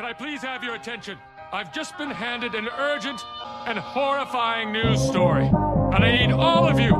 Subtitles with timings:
[0.00, 1.18] can I please have your attention?
[1.52, 3.20] I've just been handed an urgent
[3.66, 6.90] and horrifying news story, and I need all of you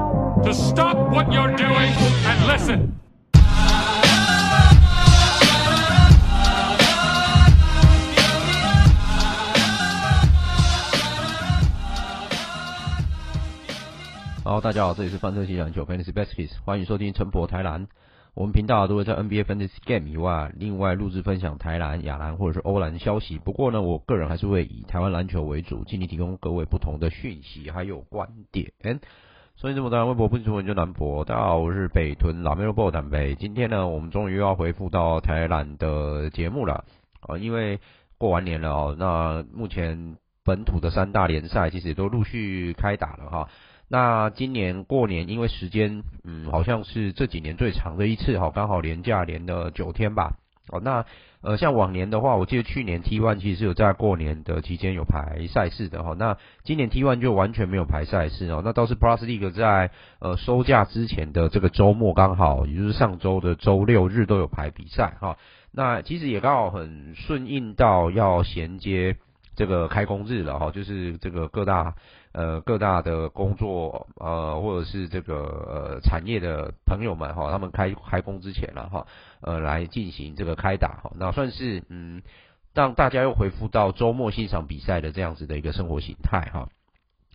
[0.45, 1.93] to stop what you're doing
[2.25, 2.93] and listen.
[14.45, 17.89] 好，大家好，这里是范特西篮球 Fantasy Baskets，欢迎收听陈博台篮。
[18.34, 23.38] 我们频道都会在 NBA Fantasy Game 以外，另外录制分享台篮、亚篮或者是欧篮消息。
[23.38, 28.72] 不过呢，我个人还是会以台湾篮球为主，尽力提供各位不同的讯息还有观点。
[29.58, 31.26] 所以这么多人微博不出门就难博。
[31.26, 33.36] 大家好，我是北屯老梅罗波坦贝。
[33.36, 36.86] 今天呢，我们终于又要回复到台篮的节目了
[37.20, 37.38] 啊！
[37.38, 37.82] 因为
[38.18, 43.50] 过完年了哦，那目前本土的三大联赛其实也都陆续开打了哈。
[43.92, 50.38] 那今年过年，因为时间，嗯，好像是这几年最长的一次哈，刚好连假连了九天吧。
[50.70, 51.04] 哦，那
[51.42, 56.16] 呃，像往年的话，我记得去年 T1 其实有在过年的期间有排赛事的哈。
[56.18, 58.62] 那今年 T1 就完全没有排赛事哦。
[58.64, 65.36] 那倒是 Plus League 在呃收假之前的这个周末刚好，也就是上周的周六日都有排比赛哈。
[65.74, 69.18] 那其实也刚好很顺应到要衔接
[69.56, 71.96] 这个开工日了哈，就是这个各大。
[72.34, 79.06] 呃，各大的工作，呃，或者是这个呃产业的朋友们哈，他们开开工之前了哈，
[79.42, 82.22] 呃，来进行这个开打哈，那算是嗯，
[82.74, 86.70] 让大家又恢复到周末欣赏比赛的这样子的一个生活形态哈。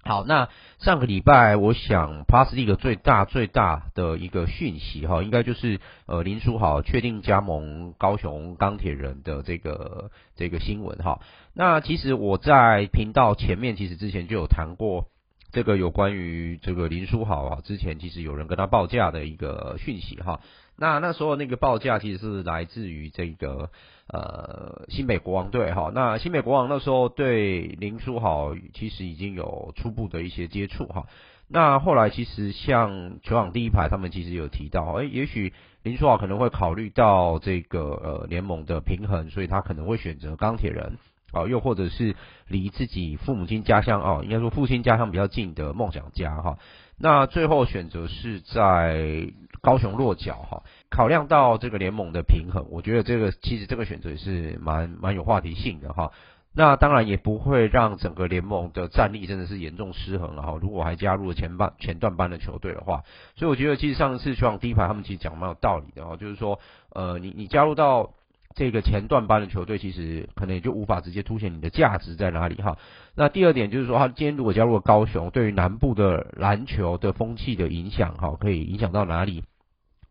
[0.02, 11.20] 好，那上个礼拜，我想 p a s l e 最大最大的一个讯息哈，应该就是呃林书豪确定加盟高雄钢铁人的这个这个新闻哈。
[11.56, 15.06] 那其实我在频道前面其实之前就有谈过
[15.50, 20.40] 这个有关于这个林书豪啊，之前其实有人跟他报价的一个讯息哈。
[20.76, 23.70] 那那时候那个报价其实是来自于这个。
[24.08, 31.06] 呃，新北国王队哈，那新北国王那时候对林书豪其实已经有初步的一些接触哈。
[31.48, 35.52] 那后来其实像球场第一排他们其实有提到，诶、也许
[35.82, 40.98] 林书豪可能会考虑到这个呃联盟的平衡，所以他可能会选择钢铁人
[41.32, 42.14] 啊，又或者是
[42.48, 46.58] 离自己父母亲家乡哦，应该说父亲家乡比较近的梦想家哈。
[46.98, 56.12] 那最后选择是在高雄落脚哈，考量到这个联盟的平衡，我觉得这个其实这个选择也是蛮蛮有话题性的哈。
[56.54, 60.58] 那当然也不会让整个联盟的战力真的是严重失衡了哈。
[60.58, 63.02] 如果还加入了前半前段班的球队的话，
[63.34, 66.58] 所以我觉得其实上次球场第一排他们其实讲蛮有道理的哈，就是说
[66.94, 68.12] 呃你你加入到。
[68.56, 72.78] 这个前段班的球队其实可能也就无法直接凸显你的价值在哪里哈。
[73.14, 79.44] 那第二点就是说，他今天如果加入了高雄，对于南部的篮球的风气的影响哈，可以影响到哪里？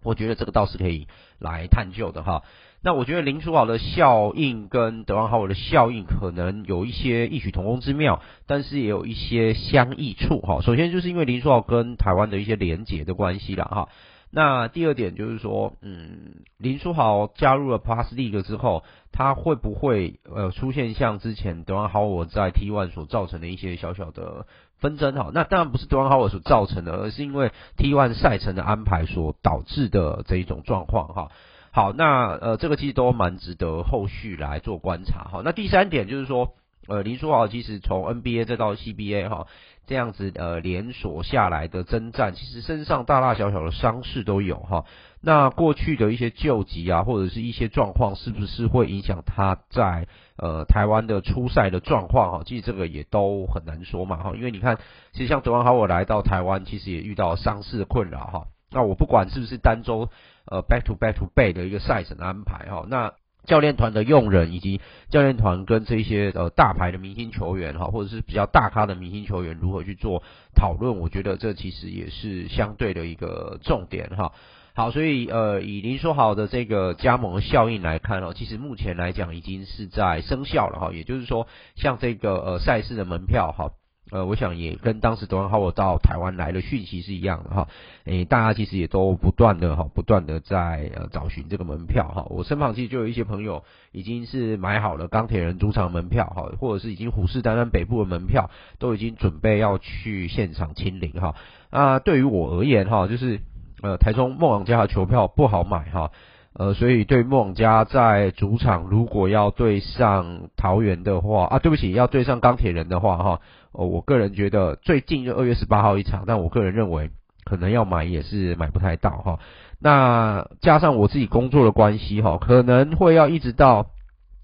[0.04, 1.08] 我觉得这个倒是可以
[1.40, 2.44] 来探究的哈。
[2.84, 10.62] 那我觉得林书豪的效应跟德王浩尔的效应可能有一些异曲同工之妙，但是也有一些相异处哈。
[10.62, 13.90] 首先就是因为林书豪跟台湾的一些连结的关系了哈。
[14.36, 24.46] 那第二点就是说，嗯，林书豪加入了 Plus League 之后，他会不会呃出现像之前德王浩尔在 T1 所造成的一些小小的
[24.78, 25.32] 纷争哈？
[25.34, 31.32] 那当然不是德王浩尔所造成的，而是因为 T1 赛程的安排所导致的这一种状况哈。
[31.72, 35.42] 好，那呃这个其实都蛮值得后续来做观察哈。
[35.46, 36.52] 那第三点就是说。
[36.88, 39.48] 呃，林书豪其实从 NBA 再到 CBA 哈，
[39.88, 44.86] 这样子呃连锁下来的征战，其实身上大大小小的伤势都有哈。
[45.22, 50.08] 那过去的一些救急啊，或者是一些状况，是不是会影响他在
[50.38, 52.44] 呃台湾的初赛的状况哈？
[52.46, 54.78] 其实这个也都很难说嘛哈，因为你看，
[55.14, 58.48] 其实像德王豪尔来到台湾，其实也遇到伤势的困扰哈。
[58.72, 60.10] 那我不管是不是单周
[60.46, 63.14] 呃 back to back to back 的一个赛程安排哈，那。
[63.46, 70.24] 教练团的用人，以及教练团跟这些呃大牌的明星球员哈，或者是比较大咖的明星球员如何去做
[70.56, 74.34] 讨论，我觉得这其实也是相对的一个重点哈。
[74.74, 83.72] 好，所以呃以林书豪的这个加盟效应来看哦，其实目前来讲已经是在生效了哈，也就是说像这个呃赛事的门票哈。
[84.12, 87.68] 呃，我想也跟当时德文浩我到台湾来的讯息是一样的哈。
[88.04, 92.28] 诶，大家其实也都不断的哈，不断的在呃找寻这个门票哈。
[92.30, 101.34] 我身旁其实就有一些朋友已经是买好了钢铁人主场门票哈，或者是已经虎视眈眈北部的门票，都已经准备要去现场亲临哈。
[101.72, 103.42] 啊，对于我而言哈，就是
[103.82, 106.12] 呃台中梦想家的球票不好买哈。
[106.58, 113.42] 呃，所以对梦家在主场如果要对上桃园的话啊，对不起，要对上钢铁人的话哈，
[113.74, 117.12] 哦，我个人觉得最近就二月十八号一场，但我个人认为
[117.44, 119.40] 可能要买也是买不太到哈。
[119.82, 123.88] 那加上我自己工作的关系哈，可能会要一直到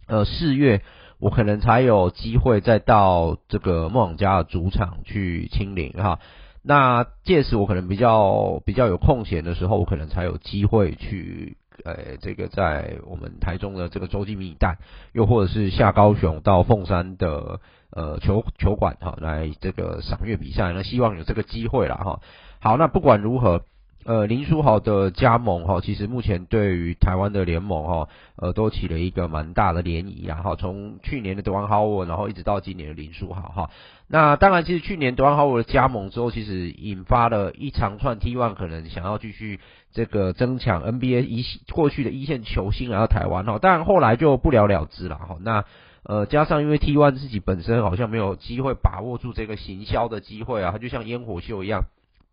[0.07, 0.81] 呃四月，
[1.17, 6.19] 我可能才有机会再到这个梦家的主场去清零哈。
[6.61, 11.55] 那届时我可能比较比较有空闲的时候，我可能才有机会去。
[11.83, 14.77] 呃，这个在我们台中的这个洲际迷你蛋，
[15.13, 17.59] 又或者是下高雄到凤山的
[17.91, 22.19] 呃球球馆哈，来这个赏月比赛，那希望有这个机会了哈。
[22.59, 23.63] 好，那不管如何。
[24.03, 30.55] 呃，林书豪的加盟哈，其实目前对于台湾的联盟哈，呃，都起了一个蛮大的涟漪啊哈。
[30.55, 33.69] 从去年的德王豪尔，然后一直到今年的林书豪哈。
[34.07, 39.59] 那当然，其实去年德王豪尔的加盟之后，其实引发了一长串 T1 可能想要继续
[39.93, 45.37] 这个争抢 NBA 一过去的一线球星来到台湾哈，当然后来就不了了之了哈。
[45.41, 45.65] 那
[46.03, 51.83] 呃，加上因为 T One 自己本身好像没有机会把握住这个行销的机会啊，它就像烟火秀一样，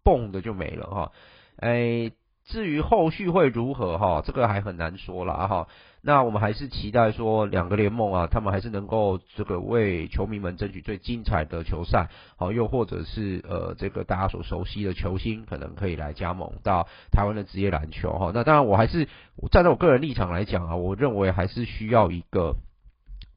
[0.03, 1.13] 蹦的就没了哈。
[1.57, 2.11] 哎，
[2.47, 5.69] 至于后续会如何哈，这个还很难说了哈。
[6.01, 18.31] 那我们还是期待说两个联盟啊，他们还是能够这个为球迷们争取最精彩的球赛，好，又或者是呃这个大家所熟悉的球星，可能可以来加盟到台湾的职业篮球哈。
[18.33, 19.09] 那当然，我还是
[19.51, 22.55] 站在我个人立场来讲啊，我认为还是需要一个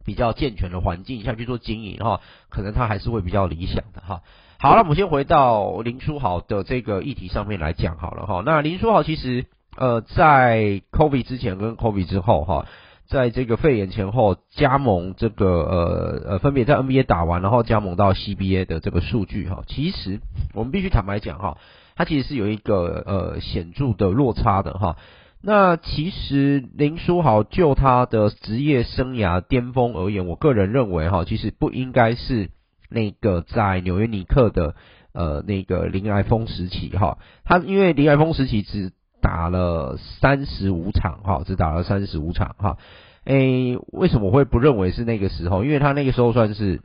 [0.06, 4.22] 比较健全的环境下去做经营哈，可能它还是会比较理想的哈。
[4.60, 8.44] 好了，我们先回到林书豪的这个议题上面来讲好了哈。
[8.46, 12.66] 那林书豪其实呃在 COVID 之前跟 COVID 之后哈，
[13.08, 20.20] 在这个肺炎前后加盟这个呃呃分别在 NBA 打完，然后加盟到 CBA 的这个数据哈，其实
[20.54, 21.58] 我们必须坦白讲哈，
[21.96, 24.98] 它其实是有一个呃显著的落差的哈。
[25.42, 32.50] 那其实林书豪就他的职业生涯巅峰而言，我个人认为哈，其实不应该是。
[32.94, 34.76] 那个在纽约尼克的
[35.14, 38.92] 呃那个林来峰时期哈，他因为林来峰时期只
[39.22, 42.78] 打了三十五场哈，只打了三十五场哈，
[43.24, 45.64] 诶，为什么我会不认为是那个时候？
[45.64, 46.82] 因为他那个时候算是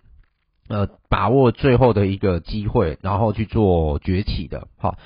[0.69, 4.99] 呃把握最后的一个机会，然后去做崛起的哈，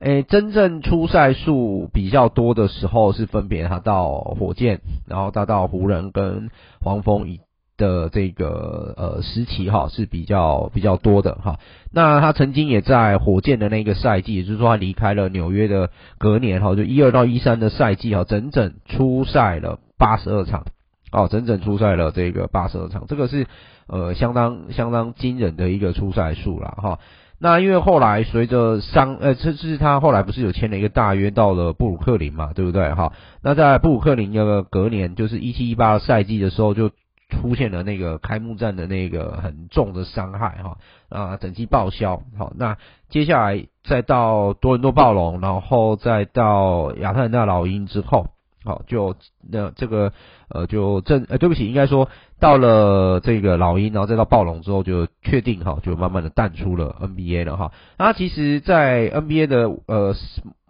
[0.00, 6.50] 诶，真正出赛数比较多的时候是分别他到火箭，然后他到湖人跟
[6.80, 7.40] 黄蜂以。
[7.78, 11.58] 的这个呃时期哈是比较比较多的哈，
[11.90, 20.66] 那他曾经也在火箭的那个赛季，也就是说他离开了纽约的隔年哈，就一二到一三的赛季哈，整整出赛了八十二场，
[21.12, 23.46] 哦，整整出赛了这个八十二场，这个是
[23.86, 26.98] 呃相当相当惊人的一个出赛数了哈。
[27.38, 33.12] 那因为后来随着伤呃，这是他后来不是有签了一个大约到了布鲁克林嘛，对不对哈？
[33.40, 36.90] 那在布鲁克林那个隔年就是一七一八赛季的时候就。
[37.28, 40.78] 出现了那个开幕战的那个很重的伤害哈
[41.10, 42.78] 啊，整季报销好，那
[43.10, 48.28] 接下来再到多伦多暴龙，然后再到亚特兰大老鹰之后，
[48.64, 49.14] 好就
[49.46, 50.12] 那这个
[50.48, 52.08] 呃就正呃对不起，应该说
[52.40, 57.72] 到了这个老鹰，然后再到暴龙之后就确定哈，就慢慢的淡出了 NBA 了哈。
[57.98, 60.14] 那其实，在 NBA 的呃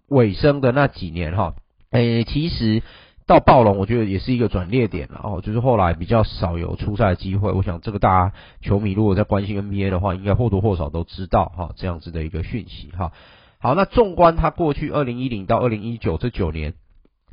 [0.09, 1.55] 尾声的那几年哈，
[1.93, 2.83] 诶其实。
[3.29, 7.53] 到暴龙，我觉得也是一个转捩点了哦，就是后来比较少有出赛的机会。
[7.53, 8.33] 我想这个大家
[8.63, 13.13] 球迷如果在关心 NBA 的话，应该或多或少都知道哈这样子的一个讯息哈。
[13.59, 16.73] 好，那纵观他过去二零一零到二零一九这九年，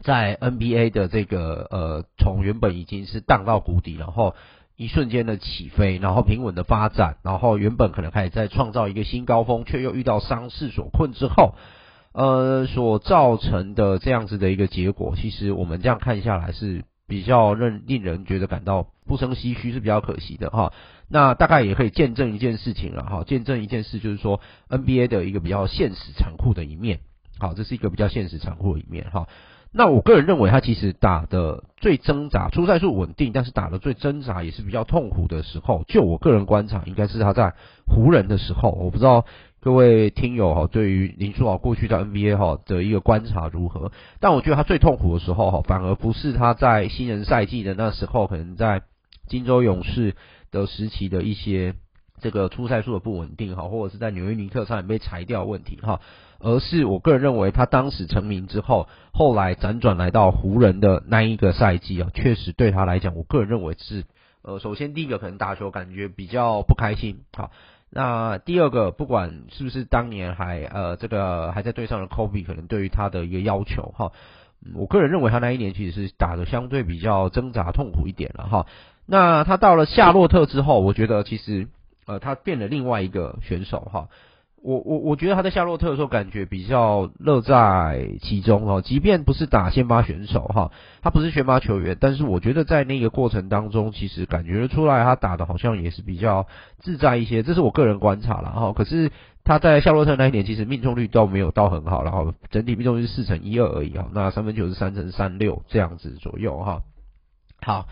[0.01, 4.35] 在 NBA 的这个呃，从原本已经是荡到谷底，然后
[4.75, 11.53] 一瞬间的起飞，然后平稳的发展，然后原本可能开始在创造一个新高峰，却又遇到伤势所困之后。
[12.15, 20.71] 呃，所造成的这样子的一个结果，其实我们这样看下来是比较令令人觉得感到不胜唏嘘，是比较可惜的哈。
[21.09, 27.01] 那大概也可以见证一件事情了哈，见证一件事就是说 NBA 的一个比较现实残酷的一面。
[27.37, 29.27] 好，这是一个比较现实残酷的一面哈。
[29.73, 35.83] 那我个人认为，他其实打的最挣扎，出赛数稳定，但是打的最挣扎也是比较痛苦的时候。
[35.89, 37.55] 就我个人观察，应该是他在
[37.85, 39.25] 湖人的时候，我不知道。
[39.65, 43.91] 各位听友哈，对于林书豪过去的 NBA 哈的一个观察如何？
[44.19, 48.83] 但我觉得他最痛苦的时候哈，反而不是他在新人赛季的那时候，可能在
[49.27, 50.13] 金州勇士
[50.51, 51.73] 的时期的一些
[52.21, 55.99] 这个出赛数的不稳定哈，或者是在纽约尼克差点被裁掉问题哈，
[56.37, 64.03] 而是我个人认为他当时成名之后，后来辗转来到湖人的那一个赛季啊，确实对他来讲，我个人认为是
[64.43, 67.49] 呃，首先第一个可能打球感觉比较不开心哈，
[67.95, 74.11] 那第二个不管是不是当年还呃这个还在队上的 Kobe，可能对于他的一个要求哈，
[74.75, 78.67] 我个人认为他那一年其实是打的相对比较挣扎痛苦一点了哈，
[79.07, 81.67] 那他到了夏洛特之后，我觉得其实。
[82.07, 84.09] 呃，他变了另外一个选手哈，
[84.65, 90.71] 我我我觉得他在夏洛特的时候感觉比较乐在其中哦，即便不是打先发选手哈，
[91.03, 96.47] 他不是选拔球员，但是我觉得在那个过程当中，其实感觉出来他打的好像也是比较
[96.79, 98.73] 自在一些，这是我个人观察了哈。
[98.73, 99.11] 可是
[99.43, 106.81] 他在夏洛特那一年，其实命中率都没有到很好，然后整体命中率是四成一二而已哈，那三分球是三成三六这样子左右哈。
[107.61, 107.85] 好。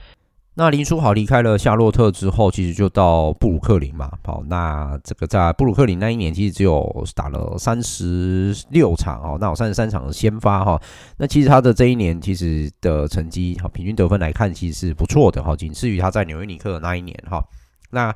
[0.55, 4.12] 那林书豪离开了夏洛特之后，其实就到布鲁克林嘛。
[4.24, 10.79] 好，那这个在布鲁克林那一年，其实只有打了三十六场哦，那有三十三场的先发哈。
[11.17, 17.43] 那其实他的这一年其实的成绩，好，平均得分来看，其实是不错的哈，仅次于他在纽约尼克的那一年哈。
[17.89, 18.13] 那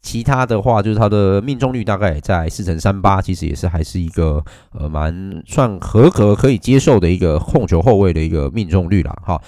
[0.00, 4.44] 其他的话，就是他的命中率大概也在四成三八，其实也是还是一个
[4.78, 9.12] 呃蛮算合格可以接受的一个控球后卫的一个命中率啦。
[9.24, 9.42] 哈。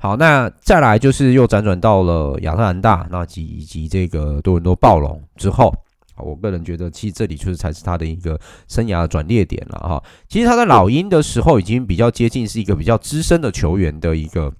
[0.00, 5.74] 好，那再来就是又辗转到了亚特兰大，那及以及这个多伦多暴龙之后，
[6.16, 8.38] 我个人觉得其实这里就是才是他的一个
[8.68, 10.02] 生涯的转捩点了哈。
[10.28, 14.52] 其实他在老鹰的时候已经比较接近是一个比较资深的球员的一个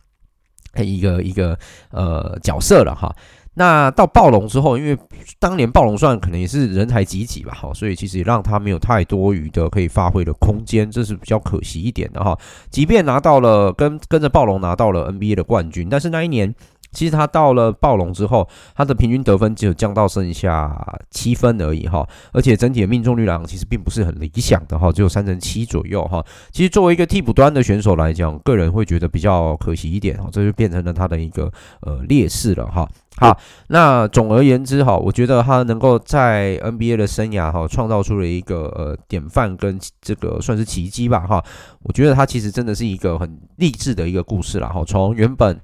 [0.76, 1.56] 一个一个
[1.90, 3.14] 呃角色了哈。
[3.58, 4.96] 那到暴龙之后，因为
[5.38, 12.38] 当年暴龙算可能也是人才济济吧，哈，所以其实也让他没有太多余的可以发挥的空间，这是比较可惜一点的哈。
[12.70, 16.54] 即便拿到了跟跟着暴龙拿到了 NBA 的冠军，但是那一年。
[16.90, 26.24] 其实他到了暴龙之后，他的平均得分只有降到剩下七分而已哈，而且整体的命中率来讲，其实并不是很理想的哈，只有三成七左右哈。
[26.50, 31.50] 其实作为一个替补端的选手来讲，个人会觉得比较可惜一点哈，这就变成了他的一个
[31.82, 32.88] 呃劣势了哈。
[33.16, 41.44] 好，那总而言之哈，我觉得他能够在 NBA 的生涯哈，创造出了一个呃典范跟这个算是奇迹吧哈。
[41.82, 45.60] 我觉得他其实真的是一个很励志的一个故事了哈，从原本。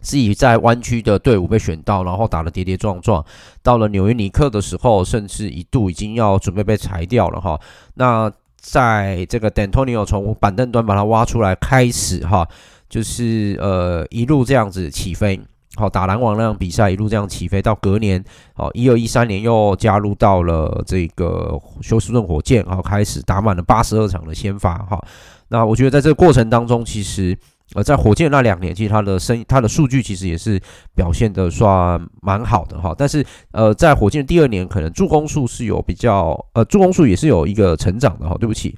[0.00, 3.24] 是以在湾区的队伍被选到，然后打得跌跌撞撞，
[3.62, 7.58] 到了纽约尼克的时候，甚至一度已经要准备被裁掉了哈。
[7.94, 12.46] 那在这个 D'Antonio 从板凳端把他挖出来，开始哈，
[12.88, 15.40] 就是呃一路这样子起飞，
[15.74, 18.22] 好打篮网那场比赛一路这样起飞，到隔年
[18.54, 25.04] 哦一二一三年又加入到了这个休斯顿火箭，然后开始打满了八十二场的先发哈。
[25.48, 27.36] 那我觉得在这个过程当中，其实。
[27.74, 30.58] 呃，在火箭那两年，其实他的声他的数据其实也是
[30.94, 32.94] 表现的算蛮好的哈。
[32.96, 38.34] 但是，呃，在火箭第二年，可能助攻数是有比较，呃，助攻数也是有一个成长的哈。
[38.40, 38.74] 对不起，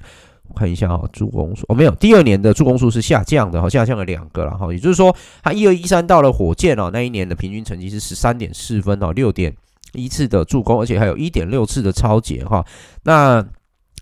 [0.49, 4.71] 我看一下哈，助攻数哦，没有，第二年的助攻数是下降的哈，下降了两个了哈。
[4.73, 9.55] 也就是说，他一二一三到了火箭哦，那一年的平均成绩是十三点四分哦，六点
[9.93, 12.65] 一次的助攻，而且还有一点六次的超节哈。
[13.03, 13.45] 那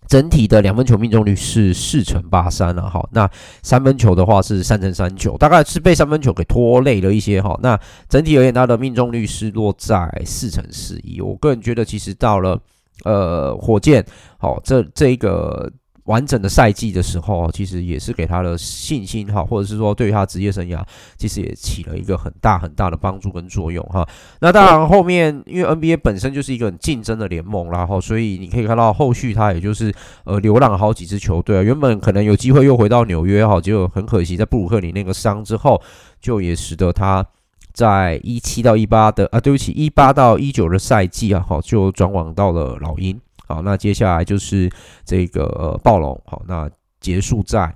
[0.10, 3.30] 整体的两分球命中率是四乘八三了哈，那
[3.62, 7.58] 三分球的话是三乘三九，大概是被三分球给拖累了一些哈。
[7.62, 11.22] 那整体而言，他的命中率是落在四乘四一。
[11.22, 12.60] 我个人觉得，其实到了
[13.06, 14.04] 呃火箭，
[14.38, 15.72] 好这这一个。
[16.10, 20.84] 完整的赛季的时候，其实也是给他的信心哈，或者是说对于他职业生涯，
[21.18, 24.08] 其实也起了一个很大很大的帮助跟作用哈。
[24.42, 35.80] 那当然后面因为 NBA 本身就是一个很竞争的联盟，然后所以你可以看到后续他也就是呃流浪好几支球队啊，原本可能有机会又回到纽约哈，结果很可惜在布鲁克林那个伤之后，
[36.20, 37.24] 就也使得他
[37.72, 43.22] 在一七到一八的啊，对不起一八到一九的赛季啊，好就转往到了老鹰。
[43.50, 44.72] 好，那接下来就是
[45.04, 46.70] 这个呃暴龙，好，那
[47.02, 47.74] 结束在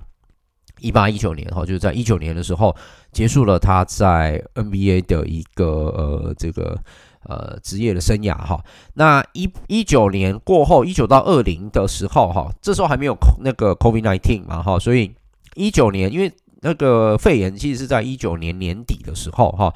[0.78, 2.74] 一八一九年，哈，就是在一九年的时候
[3.10, 6.78] 结束了他在 NBA 的一个呃这个
[7.24, 8.64] 呃职业的生涯，哈。
[8.94, 15.12] 那一一九年过后，一九到二零的时候，哈，这时候还没有那个 COVID nineteen 嘛，哈，所以
[15.56, 19.74] 一九年因为那个肺炎其实是在一九年年底的时候，哈，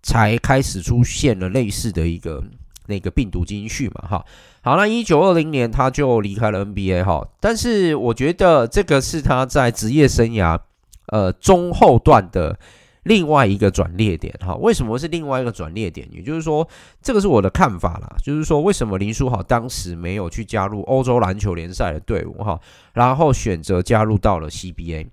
[0.00, 2.40] 才开始出现了类似的一个。
[2.86, 4.22] 那个病毒基因序嘛，哈，
[4.64, 10.58] 好，那一九二零年他就离开了 NBA 哈，但是我觉得这个是他在职业生涯
[11.08, 12.58] 呃中后段的
[13.02, 14.54] 另外一个转捩点哈。
[14.54, 16.08] 为什么是另外一个转捩点？
[16.10, 16.66] 也就是说，
[17.02, 22.58] 这个是我的看法啦，就是说为什么林书豪当时没有去加入欧洲篮球联赛的队伍哈，
[22.94, 25.08] 然后选择加入到了 CBA。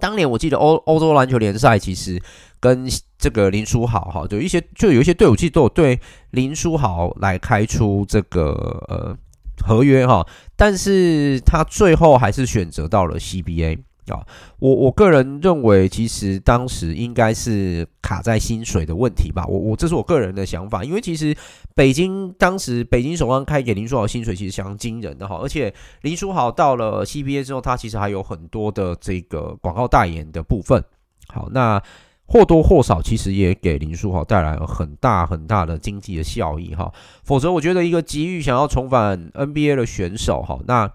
[0.00, 2.20] 当年我记得欧欧洲篮球联赛其实
[2.58, 2.88] 跟
[3.18, 8.50] 这个林书豪哈，就一些就有一些队伍其实都有对林书豪来开出这个
[8.88, 9.16] 呃
[9.64, 10.26] 合约哈，
[10.56, 13.78] 但是他最后还是选择到了 CBA。
[14.10, 14.26] 啊，
[14.58, 19.46] 我我个人认为，其实当时应该是卡在薪水的问题吧。
[19.46, 21.34] 我我这是我个人的想法，因为其实
[21.74, 30.82] 北京当时北京首钢开给林书豪薪水其实相当惊人的哈，而且林书豪到了 CBA 之后，他其实还有很多的这个广告代言的部分。
[31.28, 31.80] 好，那
[32.26, 36.92] 或多或少其实也给林书豪带来了很大很大的经济的效益哈。
[37.24, 40.92] 否则，我觉得一个急于想要重返 NBA 的选手哈，那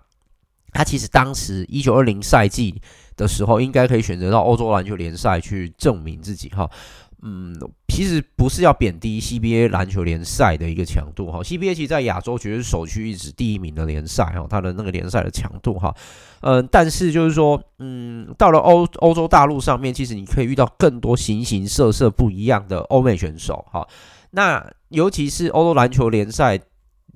[0.71, 2.81] 他其实当时一九二零赛季。
[3.15, 6.69] 的时候，应该可以选择到欧洲篮球联赛去证明自己哈。
[7.21, 7.55] 嗯，
[7.87, 11.39] 其实不是要贬低 CBA 篮球联赛的一个强度哈。
[11.39, 15.95] CBA 其实在亚洲绝对是首屈一指第一名的联赛哈，它的那个联赛的强度哈。
[16.41, 23.87] 嗯，但是就是说，嗯，到了欧欧洲大陆上面，其实你可以遇到更多形形色色不一样的欧美选手哈。
[24.31, 26.59] 那尤其是欧洲篮球联赛。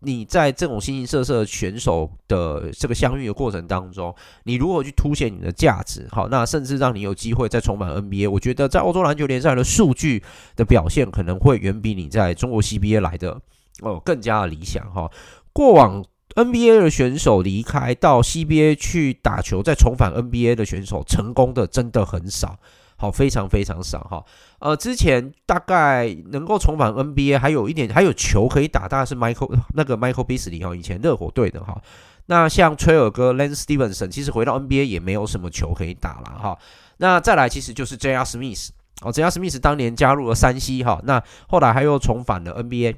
[0.02, 4.14] 你在这种形形色色选手的这个相遇的过程当中，
[4.44, 6.08] 你如何去凸显你的价值？
[6.12, 8.30] 好，那甚至让你有机会再重返 NBA。
[8.30, 10.24] 我觉得在欧洲篮球联赛的数据
[10.56, 13.40] 的表现可能会远比你在中国 CBA 来的
[13.82, 15.10] 哦更加的理想哈。
[15.52, 22.58] 过往 NBA 的选手离开到 CBA 去打球，再重返 NBA 的选手成功的真的很少。
[22.96, 24.24] 好，非常非常少哈。
[24.60, 31.82] 呃，之前大概能够重返 NBA，还有一点还有球可以打，大概是 Michael 那个 Michael Beasley 哈，以前热火队的哈。
[32.26, 36.58] 那像崔尔哥 Lance Stevenson，其实回到 NBA 也没有什么球可以打了哈。
[36.98, 38.24] 那再来其实就是 J.R.
[38.24, 38.70] Smith
[39.02, 39.30] 哦，J.R.
[39.30, 42.96] Smith 当年加入了山西哈，那后来还又重返了 NBA。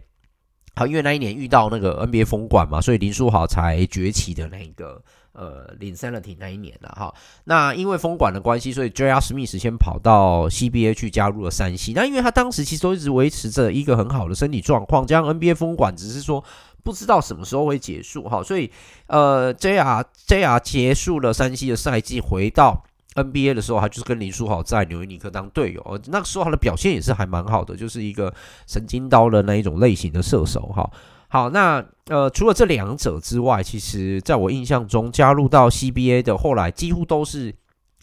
[0.76, 5.02] 好，因为那一年遇到那个 NBA 封馆嘛，所以林书豪才崛起的那一个。
[5.34, 7.12] 呃，Linsanity 那一年了哈，
[7.46, 9.18] 那因为封馆的关系，所以 J.R.
[9.18, 11.94] Smith 先跑到 CBA 去加入了山西。
[11.94, 16.44] 那因为他当时其实都一直维持着一个很好的身体状况，加上 NBA 封馆只是说
[16.84, 18.70] 不知道什么时候会结束哈，所以
[19.08, 20.06] 呃，J.R.
[20.28, 20.60] J.R.
[20.60, 22.84] 结束了山西的赛季，回到
[23.16, 28.34] NBA 的时候，他就是跟林书豪在纽约尼克当队友，那个时候他的表现也是还蛮好的，就是一个
[28.68, 30.90] 神经刀的那一种类型的射手哈。
[31.28, 37.56] 好，那呃，除了这两者之外，其实在我印象中，加入到 CBA 的后来几乎都是，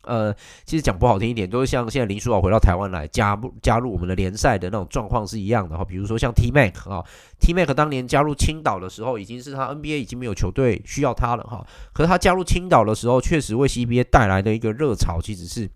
[0.08, 5.84] 呃，其实讲不好听一点，都是像现在林书豪回到台湾来加入加入我们的联赛的那种状况是一样的哈。
[5.84, 7.04] 比如说像 T Mac 啊
[7.38, 11.64] ，T Mac 当年加入青岛的时候，已经是他 NBA 已经没有球队需要他了哈。
[11.92, 15.68] 可是他加入青岛的时候，确实为 CBA 带来的一个热潮，其实是。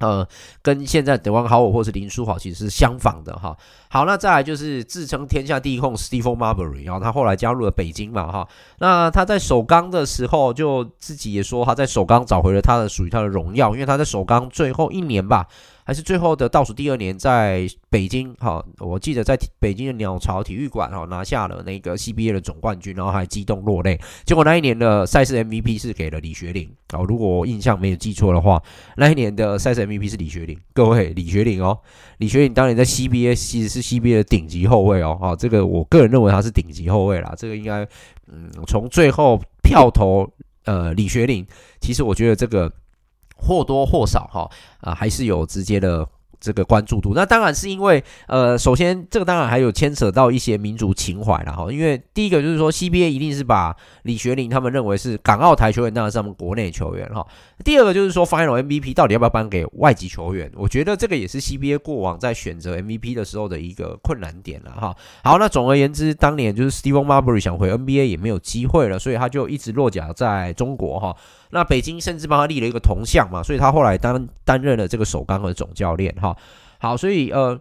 [0.00, 0.26] 呃，
[0.62, 3.56] 跟现在德王豪尔或是林书豪其实是相仿的哈。
[3.88, 8.48] 好，那再来就是自称天下第一控 Stephen Marbury，然后他后来加入了北京嘛哈。
[8.78, 15.46] 那他在首钢的时候，就自己也说他在首钢找回了他的属于他的荣耀，因为他在首钢最后一年吧。
[15.92, 24.00] 还是最后的倒数第二年，在北京哈，我记得在北京的鸟巢体育馆哈拿下了那个 CBA 的总冠军，然后还激动落泪。
[24.24, 28.58] 结果那一年的赛事 MVP 是给了李学林啊，如果我印象没有记错的话，
[28.96, 30.58] 那一年的赛事 MVP 是李学林。
[30.72, 31.78] 各位，李学林哦，
[32.16, 37.34] 李学林当年在 CBA 其实是 CBA 的顶级后卫哦，哈，这个我个人认为他是顶级后卫啦。
[37.36, 37.86] 这个应该，
[38.28, 40.26] 嗯，从最后票投
[40.64, 41.46] 呃李学林，
[41.82, 42.72] 其实我觉得这个。
[43.42, 44.48] 或多或少哈
[44.80, 46.06] 啊，还是有直接的
[46.40, 47.12] 这个关注度。
[47.14, 51.70] 那当然是因为呃，首先这个当然还有牵扯到一些民族情怀了哈。
[51.70, 57.24] 因为第一个就是说，CBA 一定是把李学林他们认为是港澳台球员，当然是他们国内球员哈。
[57.64, 60.50] 第二个就是说，Final MVP 到底要不要颁给外籍球员？
[60.56, 64.96] 我觉得这个也是 CBA 过往在选择 MVP 的时候的一个困难点了哈。
[65.22, 71.14] 好，那总而言之，当年就是 Stephen Marbury 想回 NBA 也没有机会了，所以他就一直落脚在中国哈。
[71.52, 76.34] 那北京甚至帮他立了一个铜像嘛，所以他后来担担任了这个首钢的总教练哈。
[76.78, 77.60] 好，所以呃，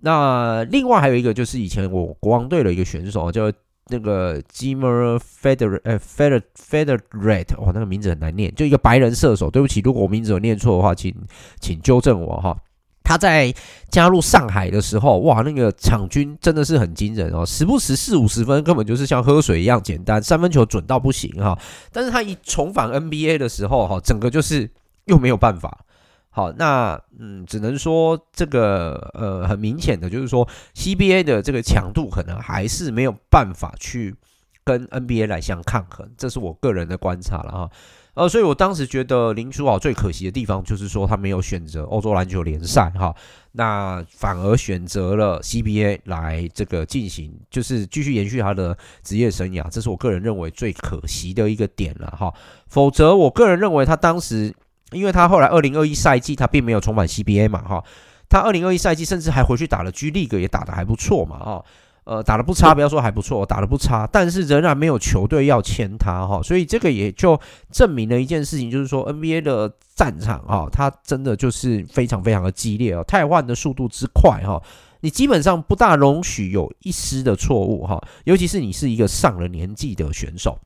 [0.00, 3.50] 那另外还有一个就是以前我国王队的一个选手叫
[3.88, 9.50] 那个 Jimmer Feder 呃 Feder Federate 哇，那个名字很难念，就一个白人射手。
[9.50, 11.14] 对不起，如果我名字有念错的话，请
[11.60, 12.56] 请纠正我哈。
[13.04, 13.54] 他在
[13.90, 21.56] 加入上海的时候，哇，那个场均真的是很惊人哦，时不时四五十分，根本就是像喝水一样简单，三分球准到不行哈。
[21.92, 24.68] 但是他一重返 NBA 的时候，哈，整个就是
[25.04, 25.84] 又没有办法。
[26.30, 34.16] 好，那嗯，只能说这个呃，很明显的就是说，CBA 的这个强度可能还是没有办法去
[34.64, 37.70] 跟 NBA 来相抗衡，这是我个人的观察了哈。
[38.14, 43.12] 呃，所以我当时觉得林书豪最可惜的地方，就是说他没有选择欧洲篮球联赛哈，
[43.52, 52.32] 那反而选择了 CBA 来这个进行，就是继续延续他的职业生涯，这是我个人认为最可惜的一个点了哈。
[52.68, 54.54] 否则，我个人认为他当时
[54.92, 57.84] 因为他后来二零二一赛季他并没有重返 CBA 嘛，哈，
[58.28, 61.64] 他二零二一赛季甚至还回去打了 G League，也打得还不错嘛，哈。
[62.04, 67.40] 呃，打得不差，不要说还不错，打得不差，但是仍然没有球队要签他哈，所以这个也就
[67.72, 74.62] 证明了一件事情，就是说 NBA 的战场啊，它真的就是非常非常的激烈哦，汰换的速度之快哈，
[75.00, 80.58] 你基本上不大容许有一丝的错误哈，尤其是你是一个上了年纪的选手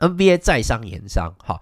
[0.00, 1.60] ，NBA 在商言商哈。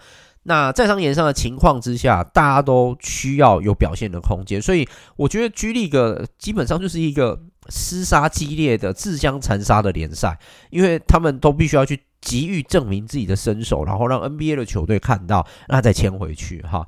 [0.48, 10.38] 那在商言商的情况之下，大家都需要有表现的空间，所以我觉得 G League 基本上就是一个厮杀激烈的、自相残杀的联赛，
[10.70, 16.87] 因为他们都必须要去急于证明自己的身手，然后让 NBA 的球队看到，那再签回去哈。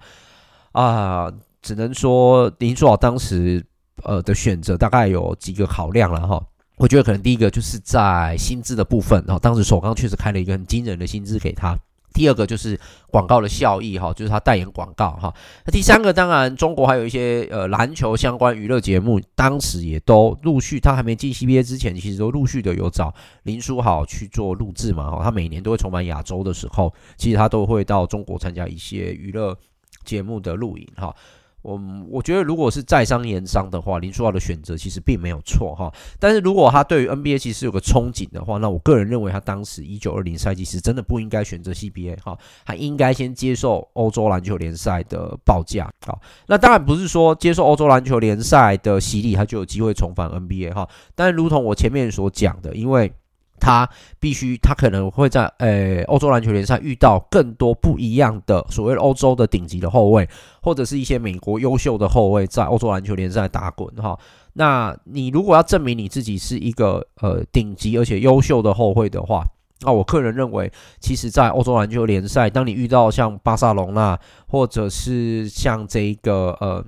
[0.73, 3.65] 啊，只能说林书豪当时
[4.03, 6.43] 呃的选择大概有几个考量了哈。
[6.77, 11.77] 我觉得可能第一个就是在薪资的部分，然后当时首钢确实开了一个很惊人的薪资给他。
[12.13, 12.79] 第二个就是
[13.11, 15.33] 广告的效益哈，就是他代言广告哈。
[15.65, 25.21] 那第三个当然，中国还有一些呃篮球相关娱乐节目，当时也都陆续，他还没进 CBA 之前，其实都陆续的有找林书豪去做录制嘛哈。
[25.23, 29.57] 他每年都会重返亚洲的时候，其实他都会到中国参加一些娱乐
[30.05, 31.15] 节目的录影哈。
[31.63, 35.93] 我我觉得，如果是在商言商的话，林书豪的选择其实并没有错哈。
[36.19, 45.91] 但是如果他对于 NBA 其实有个憧憬的话，那我个人认为他当时一九二零赛季是真的不应该选择 CBA 哈，他应该先接受欧洲篮球联赛的报价。
[46.07, 46.17] 啊，
[46.47, 50.89] 那当然不是说接受欧洲篮球联赛的洗礼，他就有机会重返 NBA 哈。
[51.15, 53.13] 但如同我前面所讲的，因为
[53.61, 60.29] 他必须，他可能会在呃欧洲篮球联赛遇到更多不一样的所谓欧洲的顶级的后卫，
[60.63, 64.19] 或者是一些美国优秀的后卫在欧洲篮球联赛打滚哈。
[64.55, 69.45] 那你如果要证明你自己是一个呃顶级而且优秀的后卫的话，
[69.81, 74.19] 那我个人认为，其实，在欧洲篮球联赛，当你遇到像巴塞隆纳，
[74.49, 76.85] 或者是像这个呃。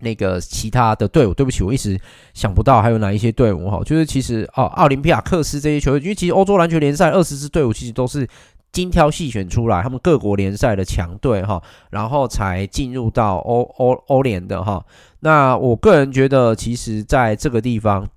[0.00, 1.98] 那个其他的队伍，对不起，我一时
[2.34, 8.26] 想不到还有哪一些队伍哈，就是其实哦，奥林匹亚克斯这些球队，因为其实欧洲篮球联赛二十支队伍其实都是
[8.72, 14.84] 精挑细选出来，他们各国联赛的强队哈，然后才进入到欧欧欧联的哈。
[15.20, 18.08] 那我个人觉得，其实在这个地方。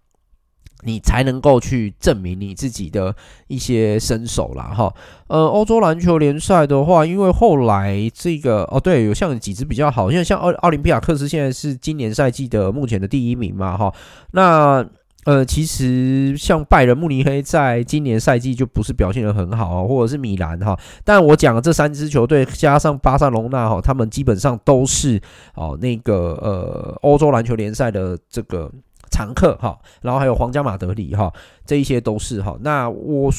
[0.86, 3.16] 你才能够去证明你自己的
[3.48, 4.94] 一些身手啦，哈。
[5.28, 13.94] 呃，欧洲篮球联赛的话，因为后来这个哦，对，有像几支比较好，因为像奥奥林匹亚克斯现在是今年赛季的目前的第一名嘛，哈。
[14.32, 14.86] 那
[15.26, 20.78] 呃，其实像拜仁慕尼黑在今年赛季就不是表现得很好，或者是米兰哈。
[21.04, 25.20] 但我讲的这三支球队加上巴塞隆纳哈，他们基本上都是
[25.56, 28.70] 哦那个呃欧洲篮球联赛的这个。
[29.14, 31.32] 常客哈，然后还有皇家马德里哈，
[31.64, 32.58] 这一些都是哈。
[32.62, 33.32] 那我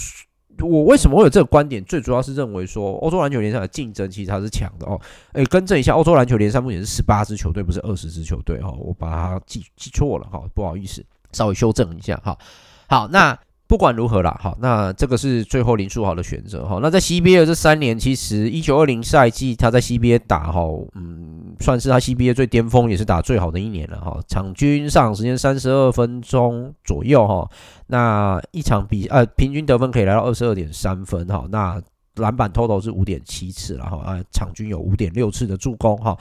[0.60, 1.84] 我为什么会有这个观点？
[1.84, 5.00] 最主要是认为说，欧洲篮球联赛的竞争其实它是强的哦。
[5.32, 8.70] 诶，更正一下，欧洲篮球联赛目前是十八支球队，不是二十支球队哈。
[8.78, 12.38] 我把它记记错了哈，不好意思，稍微修正一下哈。
[12.87, 13.37] 好，那。
[13.66, 16.79] 不管如何啦，好，那这个是最后林书豪的选择哈。
[16.83, 20.61] 那在 CBA 的这三年，其实一九二零赛季他在 CBA 打哈，
[20.94, 24.20] 嗯，算是他 CBA 最巅峰，也是打最好的一年了哈。
[24.29, 27.50] 场均上时间三十二分钟左右哈，
[27.87, 31.81] 那一场比呃平均得分可以来到二十二点三分哈，那
[32.16, 36.14] 篮板 total 是五点七次了哈，啊，场均有五点六次的助攻哈，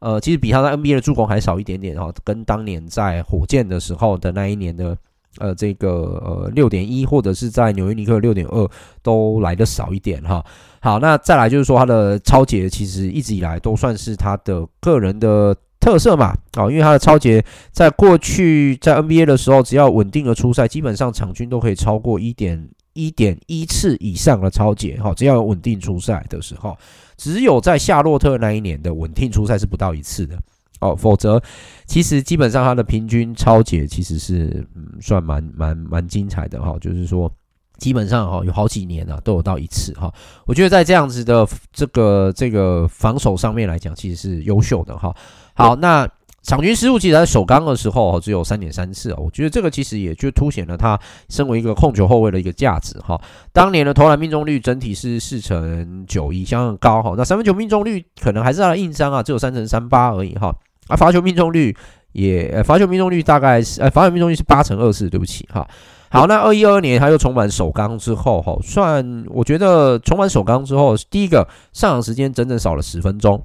[0.00, 4.98] 呃，其实比他在 NBA 的助攻还少一点点哈，跟当年在火箭的时候的那一年的。
[5.38, 5.90] 呃，这个
[6.24, 8.68] 呃六点一，或者是在纽约尼克六点二，
[9.02, 10.44] 都来的少一点哈。
[10.80, 16.34] 好，那再来就是说他的超节，其实一直以来都算是他的个人的特色嘛。
[16.54, 25.12] 啊，因为他的超节在过去在 NBA 的时候，只要稳定的出赛，基本上场均都可以超过一点一点一次以上的超节哈。
[25.14, 26.76] 只要有稳定出赛的时候，
[27.16, 30.36] 只有在夏洛特那一年的稳定出赛是不到一次的。
[30.80, 31.42] 哦，否则
[31.86, 37.30] 其实基本上他的平均超解其实是嗯算蛮蛮蛮精彩的哈，就是说
[37.78, 40.12] 基本上哈有好几年啊都有到一次哈，
[40.46, 45.14] 我觉得在这样子的这个这个防守上面来讲，其实是优秀的哈。
[45.54, 46.08] 好，那
[46.42, 53.20] 场均失误其实在首钢的时候只有三点三次啊，我觉得这个其实也就凸显了他身为一个控球后卫的一个价值哈。
[53.52, 57.14] 当年的投篮命中率整体是四成九一，相当高哈。
[57.16, 60.54] 那三分球命中率可能还是他的硬伤啊，只有三成三八而已哈。
[60.88, 61.76] 啊，罚球命中率
[62.12, 65.66] 也，罚球命中率大概是，呃，罚球命中率是八成二四，对不起哈。
[66.10, 73.44] 好，那二一二二年他又重返首钢之后，哈，算我觉得重返首钢之后，第一个上场时间整整少了十分钟，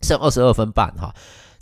[0.00, 1.14] 剩二十二分半哈。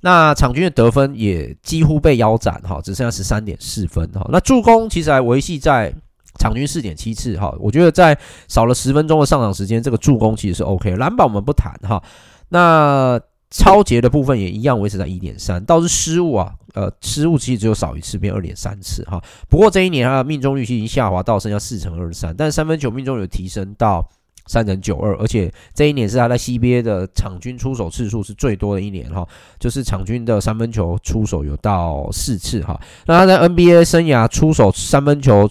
[0.02, 4.24] 那场均的得分也几乎被腰斩哈，只剩下十三点四分哈。
[4.30, 5.92] 那助攻其实还维系在
[6.38, 7.54] 场均四点七次哈。
[7.58, 8.16] 我觉得在
[8.48, 10.96] 少了十分钟的上场时间，这个助攻其实是 OK。
[10.96, 12.02] 篮板我们不谈哈。
[12.48, 13.20] 那
[13.50, 19.20] 超节的部分也一样维持在一点三，倒是失误啊，呃，失误其实只有少一次，变二点三次哈。
[19.48, 24.08] 不过这一年他的命中率已经下滑到剩下四成二十三，但三分球命中有提升到
[24.46, 29.26] 三成九二，而且这一年是他在 CBA 的场均出手次数是最多的一年哈，
[29.58, 32.80] 就是场均的三分球出手有到四次哈。
[33.06, 35.50] 那他在 NBA 生涯出手三分球。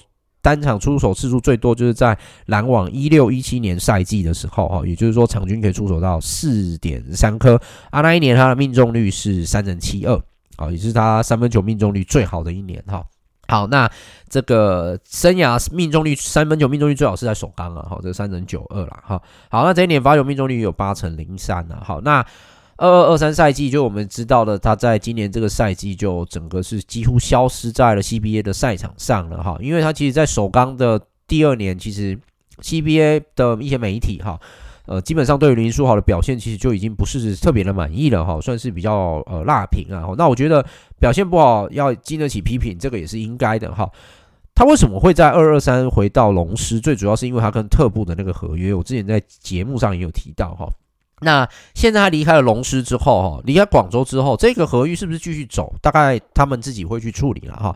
[0.50, 8.02] 单场出手次数最多就是在篮网一六一七年赛季的时候，哈，也就是说场均可以出手到四点三颗啊。
[8.02, 10.20] 那一年他的命中率是三成七二，
[10.56, 13.06] 啊，也是他三分球命中率最好的一年，哈。
[13.48, 13.88] 好，那
[14.28, 19.22] 这个生涯命中率三分球命中率最好是在首钢啊，好，这三成九二了，哈。
[19.52, 22.26] 好，那这一年罚球命中率有八成零三了，好，那。
[22.80, 32.18] 二二二三赛季，就我们知道的，他在今年这个赛季就整个是几乎消失在了 CBA 的赛场上了哈，因为他其实，在首钢的第二年，其实
[32.62, 34.40] CBA 的一些媒体哈，
[34.86, 40.08] 呃，基本上对于林书豪的表现，其实就已经不是特别的满意了哈，算是比较呃辣评啊。
[40.18, 40.66] 那我觉得
[41.00, 43.92] 表现不好要经得起批评，这个也是应该的哈。
[44.56, 46.80] 他为什么会在二二三回到龙狮？
[46.80, 50.66] 最主要是因为他跟特步的那个合约，我之前在节目上也有提到哈。
[51.22, 55.74] 那现在他离开了龙狮之后，哈，离开广州之后，这个合约是不是继续走？
[55.82, 57.76] 大概他们自己会去处理了，哈。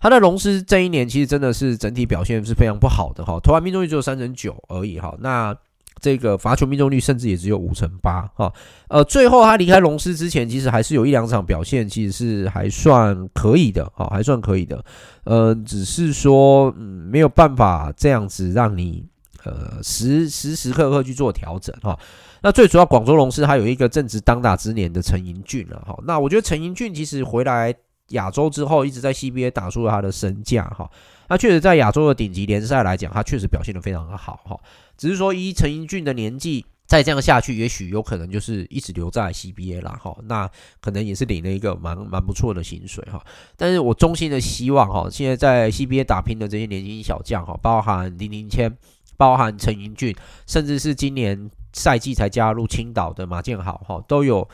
[0.00, 5.14] 他在龙狮这一年其实真的是整体表现是非常不好的，哈，投篮命中率只有三成九而已，哈。
[5.18, 5.54] 那
[6.00, 8.52] 这个罚球命中率甚至也只有五成八，哈。
[8.88, 14.84] 呃，最后他离开龙狮之前，其实还是有一两场表现，其实是还算可以的，哈，还算可以的。
[15.24, 19.04] 呃，只是说，嗯，没有办法这样子让你。
[19.48, 21.98] 呃，时时时刻刻去做调整哈。
[22.42, 25.98] 那最主要，广州龙狮还有一个正值当打之年的陈盈骏了哈。
[26.06, 27.74] 那我觉得陈盈骏其实回来
[28.10, 30.88] 亚洲之后，一直在 CBA 打出了他的身价哈。
[31.28, 34.56] 那确实在亚洲的顶级联赛来讲，他确实表现得非常的好哈。
[34.96, 40.16] 只是说，依陈盈骏的年纪再这样下去，也许有可能就是一直留在 CBA 啦哈。
[40.22, 40.48] 那
[40.80, 43.20] 可能也是领了一个蛮蛮不错的薪水哈。
[43.56, 48.78] 但是我衷心的希望哈，现在在 CBA 打拼的这些年轻小将哈，包含林林谦。
[49.18, 54.48] 包含陈盈骏，甚至是今年赛季才加入青岛的马建豪，哈，都有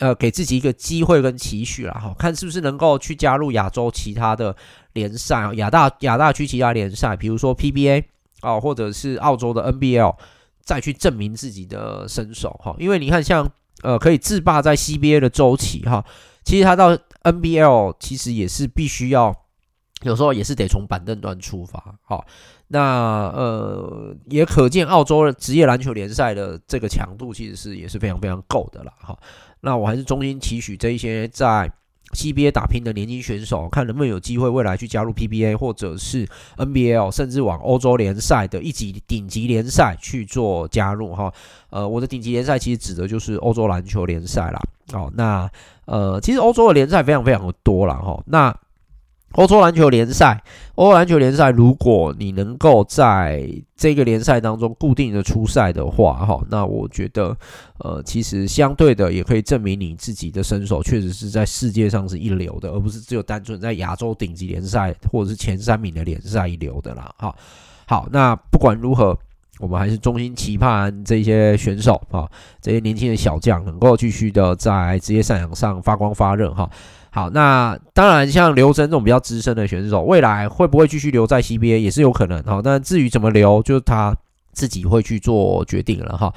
[0.00, 4.54] 呃给自己一个机会跟期许了，哈，看是不是能够去加入亚洲其他的
[4.92, 8.04] 联赛，亚大亚大区其他联赛，比如说 PBA
[8.40, 10.16] 啊，或者是澳洲的 NBL，
[10.60, 13.48] 再去证明自己的身手，哈，因为你看像
[13.82, 16.04] 呃可以制霸在 CBA 的周期，哈，
[16.44, 19.34] 其实他到 NBL 其实也是必须要，
[20.02, 22.24] 有时候也是得从板凳端出发，哈。
[22.68, 28.92] 那呃，也可见澳洲的职业篮球联赛的这个强度其实是也是非常非常够的啦。
[29.00, 29.18] 哈。
[29.60, 31.70] 那我还是衷心期许这一些在
[32.14, 36.26] CBA 打拼的年轻选手，看能不能有机会未来去加入 PBA 或者是
[36.56, 41.32] NBL，甚至往欧洲联赛的一级顶级联赛去做加入哈。
[41.70, 44.60] 呃，我的顶级联赛其实指的就是欧洲篮球联赛啦。
[44.94, 45.50] 哦，那
[45.84, 47.94] 呃，其实欧洲的联赛非常非常的多啦。
[47.96, 48.22] 哈。
[48.26, 48.54] 那
[49.32, 50.42] 欧洲篮球联赛，
[50.74, 57.36] 欧洲篮球联赛，如果你能够在这个联赛当中固定的出赛的话，哈，那我觉得，
[57.78, 67.34] 呃，其实相对的也可以证明你自己的身手确实是在世界上是一流的，而不是只有单纯在亚洲顶级联赛或者是前三名的联赛一流的啦，哈。
[67.86, 69.16] 好，那不管如何，
[69.60, 72.26] 我们还是衷心期盼这些选手啊，
[72.62, 76.68] 这些年轻的小将能够继续的在职业赛场上发光发热，哈。
[77.10, 82.42] 好，那当然，像刘铮这种比较资深的选手，未来会不会继续留在 CBA 也是有可能。
[82.44, 84.16] 好，那至于怎么留，就是他
[84.52, 86.32] 自己会去做决定了哈。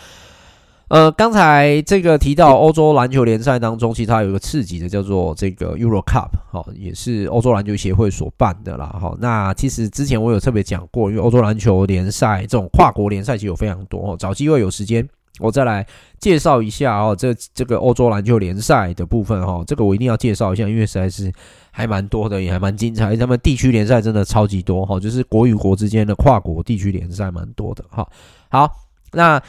[0.87, 8.87] 呃，刚才这个提到欧洲篮球联赛当中，其实它有一个次级的叫做这个 Euro Cup，好，也是欧洲篮球协会所办的啦。
[8.87, 15.07] 哈，那其实之前我有特别讲过，因为欧洲篮球联赛这种跨国联赛其实有非常多，哦找机会有时间。
[15.39, 15.83] 我再来
[16.19, 21.31] 介绍一下哦，这这个欧洲篮球联赛的部分哈，这个我一定要介绍一下，因为实在是
[21.71, 23.15] 还蛮多的，也还蛮精彩。
[23.15, 28.07] 他们地区联赛真的超级多哈，就是国与国之间的跨国地区联赛蛮多的哈。
[28.49, 28.69] 好，
[29.13, 29.41] 那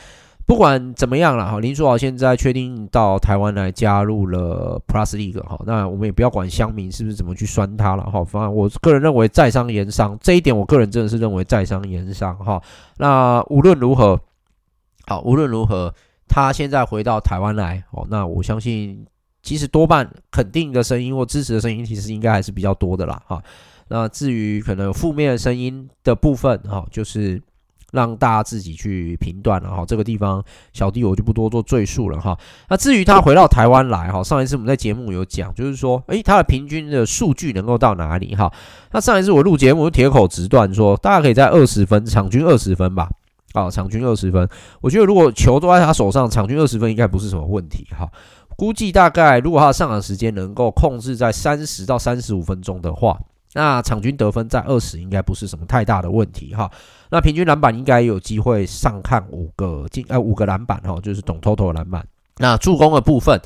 [0.47, 12.63] 不管怎么样了哈，林书豪现在确定到台湾来加入了 Plus League 哈，那我们也不要管乡民是不是怎么去酸他了哈，反正我个人认为在商言商这一点，我个人真的是认为在商言商哈。
[12.97, 14.19] 那无论如何。
[15.07, 15.93] 好，无论如何，
[16.29, 19.05] 他现在回到台湾来，哦，那我相信，
[19.43, 23.43] 其实多半肯定的声音或支持的声音，其实应该还是比较多的啦，哈。
[23.89, 27.43] 那至于可能负面的声音的部分，哈，就是
[27.91, 29.85] 让大家自己去评断了，哈。
[29.85, 32.39] 这个地方小弟我就不多做赘述了，哈。
[32.69, 38.51] 那至于他回到台湾来，哈，上一次我们在节目有讲，就是说，诶，他的平均的数据能够到哪里，哈。
[38.93, 43.11] 那上一次我录节目，铁口直断说，大家可以在二十分，场均二十分吧。
[43.53, 44.49] 啊，场均二十分。
[44.81, 48.11] 我觉得如果球都在他手上，场均二十分应该不是什么问题哈。
[48.57, 53.19] 估计大概如果他上场时间能够控制在三十到三十五分钟的话，
[53.55, 56.71] 那场均得分在二十应该不是什么太大的问题哈。
[57.11, 62.07] 那平均篮板应该有机会上看五个进呃五个篮板哈，就是总 total 篮板。
[62.39, 63.39] 那助攻的部分，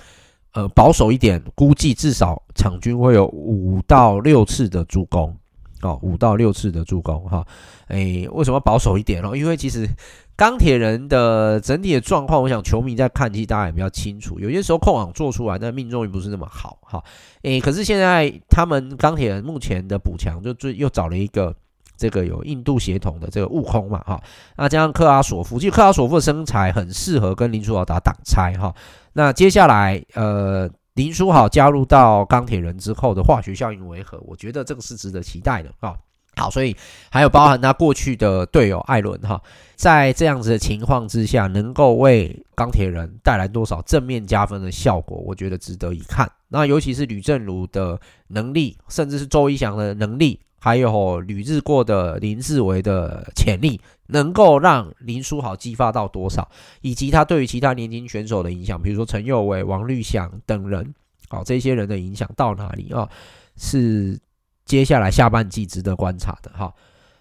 [0.52, 5.36] 呃保守一点，估计至少场均会有五到六次的助攻。
[5.82, 7.46] 哦，五到六次的助攻哈，
[7.88, 9.36] 诶，为什么保守一点哦？
[9.36, 9.86] 因为其实
[10.34, 14.40] 钢铁人的整体的状况，我想球迷在看，其实大家也比较清楚。
[14.40, 17.04] 有些时候控网做出来，但命中率不是那么好哈。
[17.42, 21.54] 诶，可是现在他们钢铁人目前的补强，就最又找了一个
[21.96, 24.18] 这个有印度血统的这个悟空嘛哈。
[24.56, 28.74] 那加上克拉索夫，其实克拉索夫的身材很适合跟林书豪打挡拆哈。
[29.12, 30.70] 那接下来呃。
[30.96, 34.18] 林书豪加入到钢铁人之后的化学效应为何？
[34.26, 35.94] 我觉得这个是值得期待的啊。
[36.38, 36.74] 好，所以
[37.10, 39.40] 还有包含他过去的队友艾伦哈，
[39.74, 46.30] 在这样子的情况之下，能够为钢铁人带来多少正面加分的效果，我觉得值得一看。
[46.48, 50.40] 那尤其是吕正儒的能力，甚至是周一翔的能力。
[50.66, 56.50] 还有旅日过的林志伟的潜力，能够让林书豪激发到多少，
[56.80, 60.92] 以及他对于其他年轻选手的影响，比如说陈佑伟、王律祥等人，
[61.28, 63.08] 好，这些人的影响到哪里啊？
[63.56, 64.18] 是
[64.64, 66.74] 接下来下半季值得观察的哈。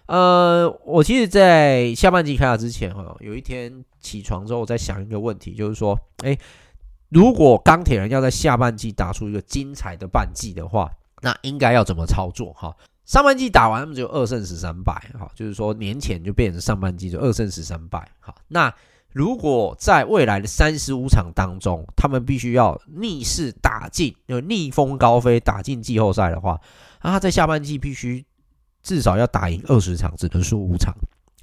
[0.06, 6.36] 呃，我其实，在下半季开打之前哈，有一天起床之后，我在想一个问题，就是说，诶，
[7.10, 10.90] 如果钢铁人要在下半季打出一个精彩的半季的话，
[11.22, 12.74] 那应该要怎么操作哈？
[13.06, 18.74] 上半季打完，他们只有二胜十三败，哈，就是说年前就变成上半季就二胜十三败，好，那
[19.12, 26.60] 如果在未来的三十五场当中，他们必须要逆势打进，有逆风高飞打进季后赛的话，
[27.00, 28.26] 那他在下半季必须
[28.82, 30.92] 至少要打赢二十场，只能输五场。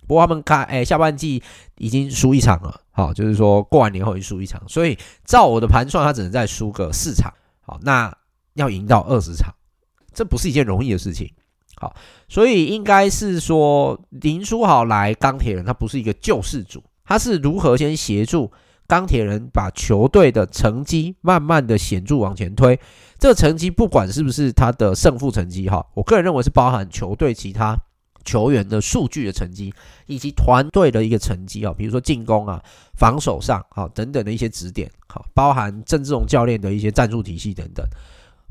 [0.06, 1.42] 不过他们看，哎，下半季
[1.78, 8.14] 已经输一场了，好，就是说过完年后已经输一场，所以照我的盘算，他只能再输个四场，好，那
[8.56, 9.56] 要赢到二十场，
[10.14, 11.34] 这不是一件容易的事情。
[11.76, 11.94] 好，
[12.30, 18.52] 所以应该是说林书豪来钢铁人，他不是一个救世主，他是如何先协助
[18.88, 22.80] 钢铁人把球队的成绩慢慢的显著往前推。
[23.18, 27.78] 这个成绩不管是不是他的胜负成绩哈，我个人认为是包含球队其他
[28.24, 29.74] 球员的数据的成绩，
[30.06, 32.62] 以及团队的一个成绩啊，比如说进攻啊、
[32.98, 37.86] 防守上啊等等的一些指点，好，包含郑志龙教练的一些战术体系等等。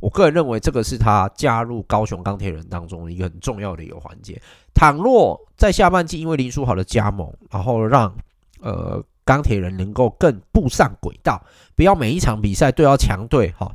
[0.02, 4.42] 我个人认为，这个是他加入高雄钢铁人当中一个很重要的一个环节。
[4.74, 8.12] 倘若在下半季因为林书豪的加盟，然后让
[8.60, 11.40] 呃钢铁人能够更步上轨道，
[11.76, 13.72] 不要每一场比赛都要强队哈，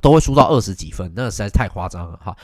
[0.00, 2.34] 都会输到二十几分，那实在是太夸张了哈。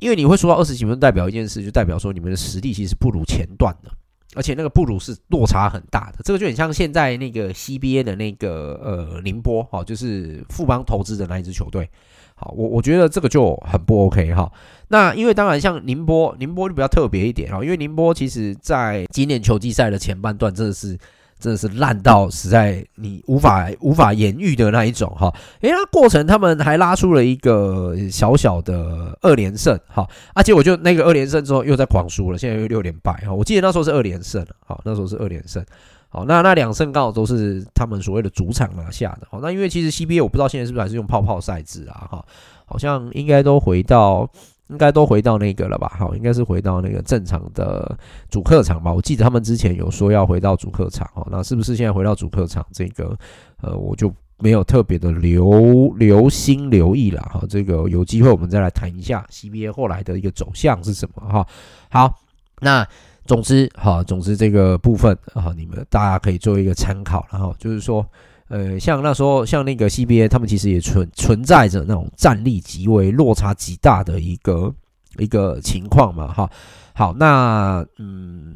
[0.00, 3.92] 因为你会输到二十几分，代表一件事，就代表说你们的实力其实不如前段的。
[4.36, 11.88] 而且那个布鲁是落差很大的，这个就很像现在那个 CBA 的那个呃宁波哈，就是富邦投资的那一支球队。
[12.36, 14.52] 好，我我觉得这个就很不 OK 哈。
[14.88, 20.96] 那因为当然像宁波，宁波就比较特别一点哈，因为宁波其实在今年球季赛的前半段真的是。
[21.38, 35.62] 真的是烂到实在你无法无法言喻的那一种哈，诶，那过程他们还拉出了一个小小的二连胜哈，而且我就那个二连胜之后又在狂输了，现在又六连败哈，我记得那时候是二连胜了，好，那时候是二连胜，
[36.08, 42.24] 好，那那两胜刚好都是他们所谓的主场拿下的，好，那因为其实 CBA 我不知道现在是不是还是用泡泡赛制啊哈，
[42.64, 44.30] 好像应该都回到。
[44.68, 45.92] 应该都回到那个了吧？
[45.96, 47.96] 好，应该是回到那个正常的
[48.28, 48.92] 主客场吧。
[48.92, 52.66] 我记得他们之前有说要回到主客场哦，那是不是现在回到主客场？
[52.72, 53.16] 这个
[53.62, 57.42] 呃，我就没有特别的留留心留意了哈。
[57.48, 61.46] 这个有机会我们再来谈一下 CBA 后来的一个走向是什么哈。
[61.88, 62.12] 好，
[62.60, 62.86] 那
[63.24, 68.04] 总之哈，总之这个部分哈，你们大家可以做一个参考，然后就是说。
[68.48, 74.72] 呃，像那时候，像那个 CBA，他们其实也存存在着那种战力极为落差极大的一个
[75.18, 76.48] 一个情况嘛，哈。
[76.94, 78.54] 好，那嗯，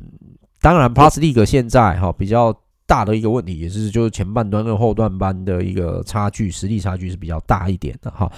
[0.61, 2.55] 当然，Plus League 现在哈比较
[2.87, 8.31] 大的一个问题，也是就是前半段跟后段班的一个差距，实力差距是比较大一点的哈。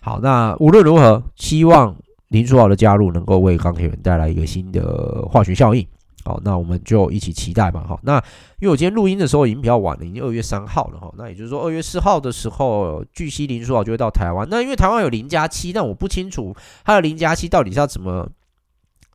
[0.00, 1.94] 好，那无论如何，希望
[2.28, 5.86] 林书豪的加入能够为钢铁人带来一个新的化学效应。
[6.24, 7.84] 好，那我们就一起期待吧。
[7.86, 8.16] 好，那
[8.58, 11.12] 因为我今天录音的时候已经比较晚了，已经二月三号了哈。
[11.18, 14.48] 那也就是说，二月四号的时候，据悉林书豪就会到台湾。
[14.50, 18.26] 那因为台湾有零加七，但我不清楚他的零加七到底是要怎么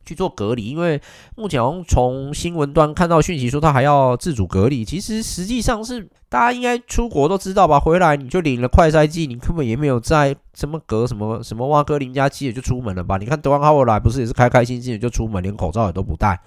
[0.04, 1.00] 去做隔离，因为
[1.36, 7.78] 目前从新闻端看到讯息说他还要自主隔离，其实实际上是大家应该出国都知道吧？
[7.78, 13.18] 回来你就领了快筛剂，你根本也没有在什么隔什么什么挖哥零加七也就出门了吧？
[13.18, 16.40] 你看德王哈维来不是也是开开心心的就出门，连口罩也都不戴，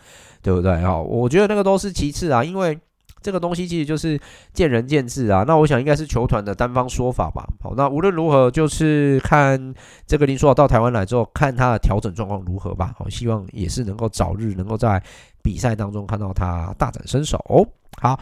[0.43, 0.79] 对不对？
[0.81, 2.77] 哈，我觉得那个都是其次啊，因为。
[3.21, 4.19] 这个东西其实就是
[4.51, 7.47] 见仁见智啊，那我想应该是球团的单方说法吧。
[7.61, 9.73] 好，那无论如何，就是看
[10.05, 12.93] 这个林书豪到台湾来之后，看他的调整状况如何吧。
[12.99, 15.01] 好，希望也是能够早日能够在
[15.41, 17.39] 比赛当中看到他大展身手。
[18.01, 18.19] 好，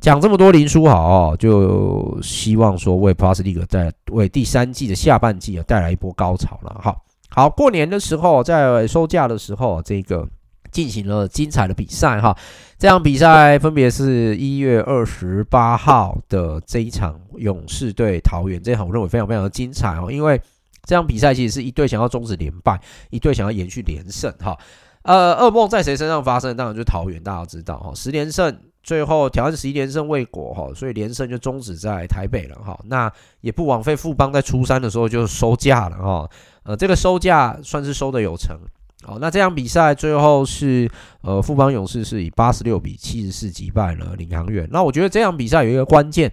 [0.00, 6.80] 讲这么多林书豪，就希望说为 Plus League 在为第三季的下半季啊带来一波高潮了。
[6.80, 10.28] 好，好，过年的时候在收假的时候，这个。
[10.72, 12.36] 进行了精彩的比赛哈，
[12.78, 20.40] 这场比赛分别是一月二十八号的这一场勇士对桃园，这一场我认为非常非常的精彩哦，因为
[20.84, 24.58] 这场比赛其实是一队想要终止连败，一队想要延续连胜哈。
[25.02, 26.56] 呃，噩梦在谁身上发生？
[26.56, 32.78] 当然就是桃园，大家知道哈，十连胜最后挑战十一连胜未果哈，所以连胜就终止在台北了哈。
[32.86, 36.30] 那也不枉费富邦在初三的时候就收假了哈，
[36.62, 38.56] 呃，这个收假算是收的有成。
[39.04, 40.90] 好，那这场比赛最后是
[41.22, 44.68] 呃富邦勇士是以八十六比七十四击败了领航员。
[44.70, 46.32] 那我觉得这场比赛有一个关键，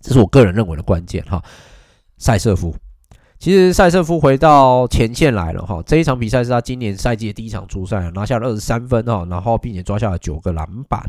[0.00, 1.42] 这是我个人认为的关键哈。
[2.18, 2.74] 赛瑟夫，
[3.38, 5.82] 其实赛瑟夫回到前线来了哈。
[5.86, 11.00] 这一场比赛是他今年赛季的第一场出赛，拿下了二十三分哈，然后并且抓下了九个篮板。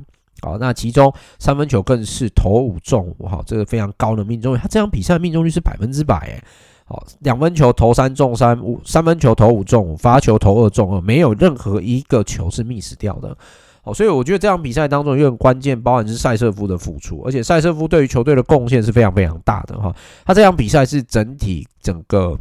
[0.41, 4.59] 好，那其中三分球更是投五中五哈，这个非常高的命中率。
[4.59, 6.43] 他这场比赛命中率是百分之百诶。
[6.89, 13.37] 好，两分球投三中三，五三分球投五中五，罚球投二中二，没有任何一个球是 miss 掉的。
[13.81, 19.93] 好，所以我觉得这场比赛当中有很关键，包含是赛瑟夫的付出，而且赛瑟夫对于球队的贡献是非常非常大的哈。
[20.25, 22.39] 他这场比赛是整体整个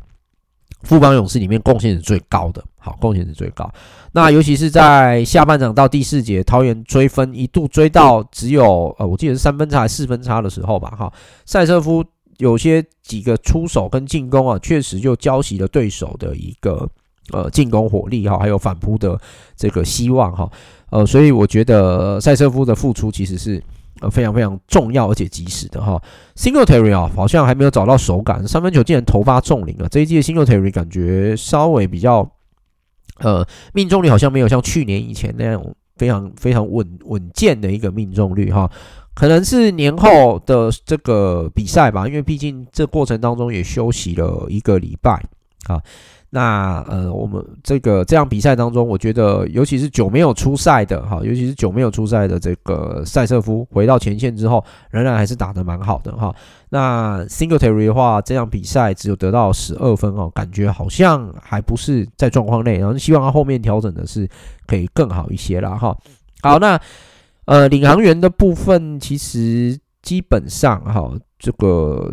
[0.83, 3.69] 富邦勇士里面贡献是最高的，好，贡献是最高。
[4.13, 11.13] 那尤其是在下半场到第四节，桃园追分一度追到只有呃，我记得是三分差还是四分差的时候吧，哈，
[11.45, 12.05] 赛瑟夫。
[12.39, 16.89] 有些几个出手跟进攻啊，确实就浇熄了对手的一个
[17.33, 19.19] 呃进攻火力哈，还有反扑的
[19.57, 20.51] 这个希望哈，
[20.91, 23.63] 呃，所以我觉得赛瑟夫的付出其实是
[24.01, 26.01] 呃非常非常重要而且及时的哈。
[26.35, 29.89] Singletary 啊，好像还没有找到手感，三分球竟然头发中领了。
[29.89, 32.31] 这一季的 Singletary 感觉稍微比较
[33.21, 35.65] 呃命中率好像没有像去年以前那样
[35.97, 38.71] 非常非常稳稳健的一个命中率哈。
[39.17, 45.13] 可能是年后的这个比赛吧，因为毕竟这过程当中也休息了一个礼拜
[45.69, 45.81] 啊。
[46.29, 56.35] 那呃，我们这个这样比赛当中，我觉得尤其是久没有出赛的哈，尤其是久没有出赛的这个赛瑟夫回到前线之后，仍然还是打得蛮好的哈。
[56.69, 64.29] 那 Singletary 的话，这样比赛只有得到十二分哦，感觉好像还不是在状况内，然后希望他后面调整的是
[64.67, 65.97] 可以更好一些啦哈。
[66.43, 66.79] 好，那。
[67.47, 72.13] 呃，领航员的部分其实基本上哈，这个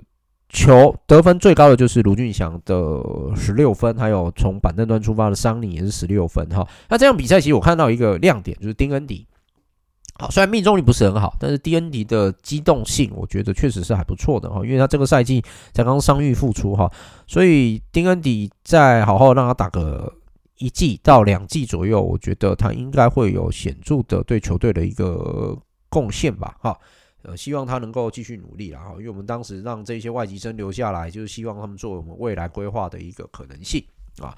[0.50, 3.02] 球得分最高的就是卢俊祥的
[3.36, 6.68] 十六分，还有从板凳端出发的桑尼也是十六分哈。
[6.88, 9.26] 那这样比赛其实我看到一个亮点就是丁恩迪，
[10.20, 16.92] 好，虽然命中率不是很好，但是丁恩迪的机动性我觉得确实是还不错的哈，因为他这个赛季才刚伤愈复出哈，
[17.26, 20.14] 所以丁恩迪再好好让他打个。
[20.64, 25.57] 一季到两季左右，我觉得他应该会有显著的对球队的一个
[25.89, 26.80] 贡献吧，哈，
[27.24, 33.84] 呃，希望他能够继续努力啦，哈，因为我们当时让这些外籍生留下来，就是希望他们作为我们未来规划的一个可能性
[34.22, 34.34] 啊，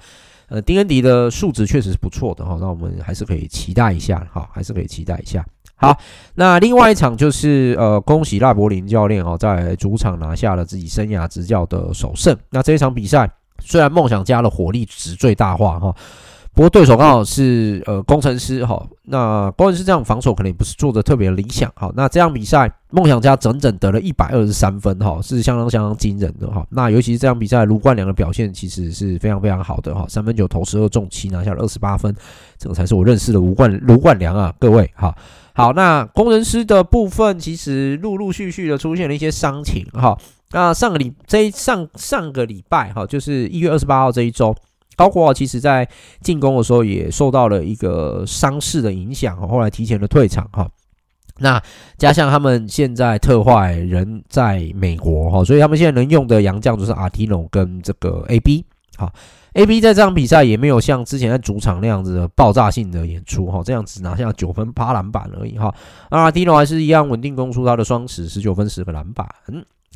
[0.48, 5.46] 呃，丁恩迪的素质确实是不错的哈，那我们还是可以期待一下，哈，还是可以期待一下。
[5.76, 5.96] 好，
[6.34, 13.30] 那另外一场就是呃，恭喜赖柏林教练哦，在主场拿下了自己生涯执教的首胜，那这一场比赛。
[13.66, 15.94] 虽然梦想家的火力值最大化哈，
[16.54, 21.92] 不过对手刚好是呃工程师哈，那工程师这样防守可能也不是做的特别理想哈。
[21.94, 26.66] 那这样比赛梦想家整整得了一百二十三分哈，是相当相当惊人的哈。
[26.70, 32.14] 那尤其是这样比赛卢冠良的表现其实是非常非常好的哈，三分球投十二中七拿下了二十八分，
[32.56, 35.14] 这个才是我认识的卢冠卢冠良啊，各位哈。
[35.52, 40.16] 好，那工程师的部分其实陆陆续续的出现了一些伤情哈。
[40.52, 44.54] 那上个礼这一上上个礼拜哈，就是一月二十八号这一周，
[44.96, 45.88] 高国豪其实在
[46.20, 50.68] 进攻的时候也受到了一个伤势的影响，后来提前的退场哈。
[51.38, 51.62] 那
[51.98, 58.64] 加上他们现在特坏人在美国哈，所以他们现在能用的洋将就是阿提诺跟这个 AB
[58.96, 59.12] 哈。
[59.52, 65.74] AB 在这场比赛也没有像之前在主场那样子的爆炸性的演出哈，这样子拿下九分八篮板而已哈。
[66.10, 69.26] 阿提诺还是一样稳定攻出他的双十十九分十个篮板。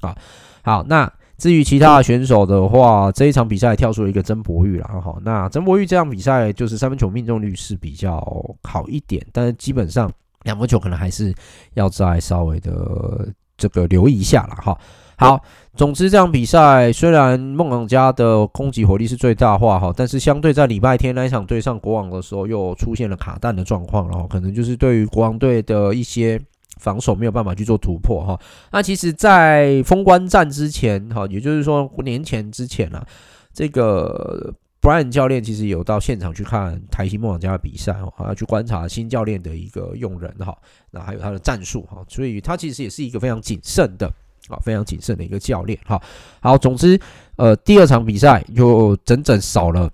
[0.01, 0.17] 啊，
[0.63, 5.17] 好，那至于其他选手的话，这一场比赛跳出了一个曾博玉了哈。
[5.23, 8.19] 那曾博玉这场比赛就是三分球命中率是比较
[8.63, 10.11] 好一点，但是基本上
[10.43, 11.35] 两分球可能还是
[11.75, 13.27] 要再稍微的
[13.57, 14.79] 这个留意一下了哈。
[15.17, 15.41] 好，
[15.75, 26.39] 总之这场比赛虽然梦想家的攻击火力是最大化哈，但是相对在礼拜天那一场对上国王的时候，又出现了卡弹的状况，然后可能就是对于国王队的一些。
[26.79, 28.41] 防守没有办法去做突破哈，
[28.73, 33.07] 那其实，在封关战之前哈，也就是说年前之前啊，
[33.53, 40.57] 这个 Brian 教练其实有到现场去看台新梦想家的比赛哈，要去观察新教练的一个用人哈，
[40.91, 44.07] 那还有他的战术哈，所以他其实也是一个非常谨慎的
[44.49, 46.01] 啊，非常谨慎的一个教练哈。
[46.41, 46.99] 好，总之
[47.37, 49.91] 呃，第二场比赛又整整少了。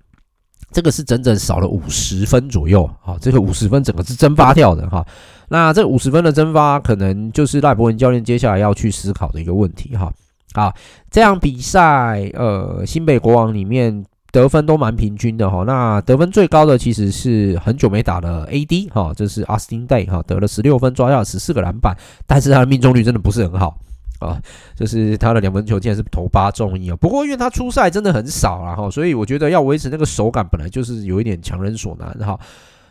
[0.73, 5.07] 这个是整整少了五十分左右，哈，这个五十分整个是蒸发掉的，哈。
[5.49, 10.13] 那这五十分的蒸发，可能就是赖伯文教练接下来要去思考的一个问题，哈。
[10.55, 10.75] 好，
[11.11, 15.65] 这样比赛，呃，新北国王里面得分都蛮平均的，哈。
[15.67, 23.79] 那得分最高的其实是很久没打的 AD，哈，这是 Austin Day 哈，得了十六分，抓下十四个篮板，但是他的命中率真的不是很好。
[24.19, 24.41] 啊，
[24.75, 26.97] 就是他的两分球竟然是投八中一啊！
[26.97, 32.41] 不过因为他出赛真的很少了哈，所以我觉得要维持那个手感本来就是有一点强人所难哈。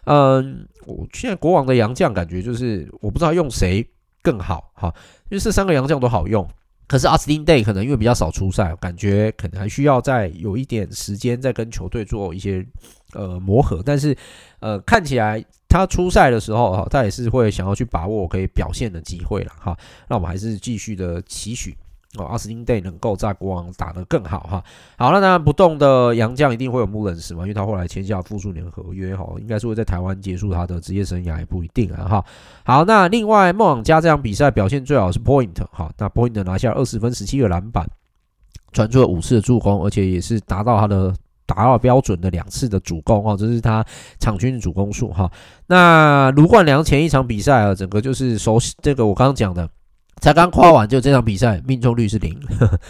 [0.05, 3.87] 嗯，我现在国王的洋将感觉就是我不知道用谁
[4.21, 4.93] 更好哈，
[5.29, 6.47] 因为这三个洋将都好用，
[6.87, 12.65] 可是 Austin Daye 可能因为比较少出赛，感觉可能还需要再有一点时间再跟球队做一些
[13.13, 14.17] 呃磨合，但是
[14.59, 15.43] 呃看起来。
[15.67, 19.77] 他出赛的时候，哈，他也是会想要去把握可以表现的机会了，哈。
[20.07, 21.75] 那我们还是继续的期许
[22.17, 24.63] 哦，阿斯汀 Day 能够在国王打得更好，哈。
[24.97, 32.25] 好，那当然不动的杨将一定会有穆伦斯嘛，因为他后来签下复数年合约，哈，应该是会在台湾结束他的职业生涯也不一定啊，哈。
[32.63, 37.85] 好，那另外梦想家这场比赛表现最好是 Point，哈，那 Point 拿下二十分、十七个篮板，
[38.71, 41.13] 传出了五次的助攻，而且也是达到他的。
[41.47, 43.85] 达到标准的两次的主攻哈，这是他
[44.19, 45.31] 场均的主攻数哈。
[45.67, 49.69] 那卢冠良前一场比赛啊，整个就是熟悉这个我刚刚讲的，
[50.21, 52.39] 才刚夸完就这场比赛命中率是零，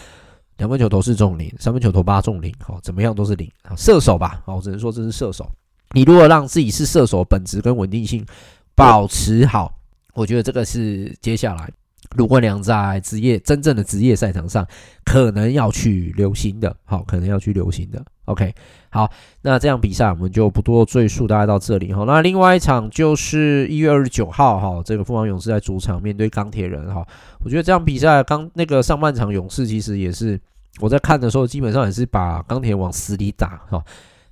[0.57, 3.51] 两分球投四中零，三分球投八中零，好，怎么样都是零。
[3.75, 5.49] 射手吧，好，我只能说这是射手。
[5.91, 8.25] 你如果让自己是射手，本质跟稳定性
[8.73, 9.73] 保持好，
[10.13, 11.69] 我觉得这个是接下来。
[12.17, 14.65] 卢冠良在职业真正的职业赛场上，
[15.03, 18.05] 可能要去留心的，好，可能要去留心的。
[18.25, 18.53] OK，
[18.89, 19.09] 好，
[19.43, 22.03] 那这样比赛我们就不多赘述，大概到这里哈。
[22.05, 27.05] 那另外一场就是一月二十九号哈，这个凤凰勇士在主场面对钢铁人哈。
[27.43, 30.39] 我觉得这场比赛刚那个上半场勇士其实也是
[30.79, 33.83] 我在看的时候，基本上也是把钢铁往死里打哈。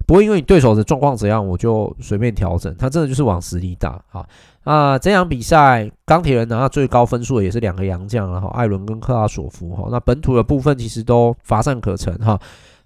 [0.06, 4.28] 不会因为你对手的状况怎样，我就随便调整，他真的就是往死里打哈。
[4.64, 9.88] 啊，这场比赛钢铁人拿到最高分数的也是两个洋将，然后艾伦跟克拉索夫哈。
[9.92, 12.38] 那本土的部分其实都乏善可陈哈。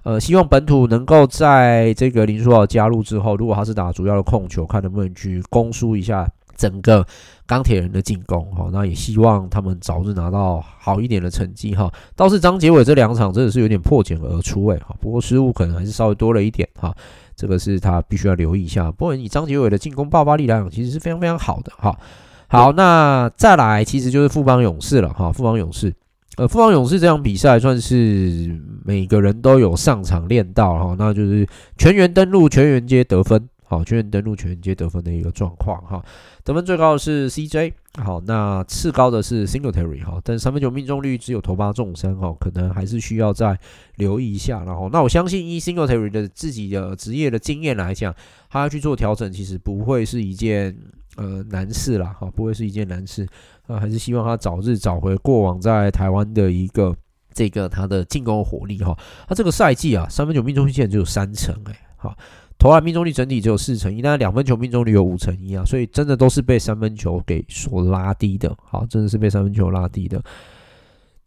[0.03, 6.25] 呃，希望本土能够在这个林书豪加入之后，如果他是打主要的控球，看能不能去攻输一下
[6.55, 7.05] 整个
[7.45, 8.69] 钢铁人的进攻哈。
[8.71, 11.91] 那也希望他们早日拿到好一点的成绩哈。
[12.15, 16.95] 倒是张杰伟这两场真的是有点破茧而出哎哈，不过失误可能还是稍微多了一点哈。
[17.35, 18.89] 这个是他必须要留意一下。
[18.91, 21.95] 不过以张杰伟的进攻爆发力来讲，其实是非常非常好的哈。
[22.47, 25.31] 好，那再来其实就是富邦勇士了哈。
[25.31, 25.93] 富邦勇士，
[26.38, 33.49] 呃，富邦勇士这场比赛算是每个人都有上场练到哈，那就是全员登录，全员皆得分。
[33.70, 36.01] 好，全员登录，全员皆得分的一个状况哈。
[36.45, 43.59] 得分最高的是 CJ，好，那次高的是 Singletary 哈，但三分球命中率只有头八中三哈，可能还是需要再
[43.95, 44.63] 留意一下。
[44.63, 48.15] 然后，那我相信以 Singletary 的自己的职业的经验来讲，
[48.49, 50.74] 他要去做调整，其实不会是一件
[51.18, 53.28] 呃难事啦，哈，不会是一件难事。
[53.65, 56.95] 啊，还是希望他早日找回过往在台湾的一个
[57.34, 58.97] 这个他的进攻火力哈。
[59.28, 62.18] 他这个赛季啊，三分球命中率现在只有三成哎，好。
[62.60, 68.55] 投篮命中率整体只有四成一，但两分球命中率有五成一啊，所以真的都是被三分球给所拉低的。
[68.64, 70.20] 好，真的是被三分球拉低的，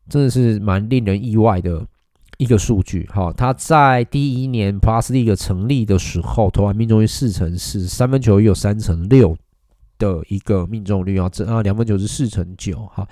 [0.09, 1.87] 真的是蛮令人意外的
[2.39, 3.09] 一个数据。
[3.13, 9.37] 好，他在第一年 Plus League 成立的时候，投篮命中率四成四，三分球也有三成六
[9.99, 12.89] 的一个命中率啊，这啊两分球是四成九。
[12.93, 13.07] 好，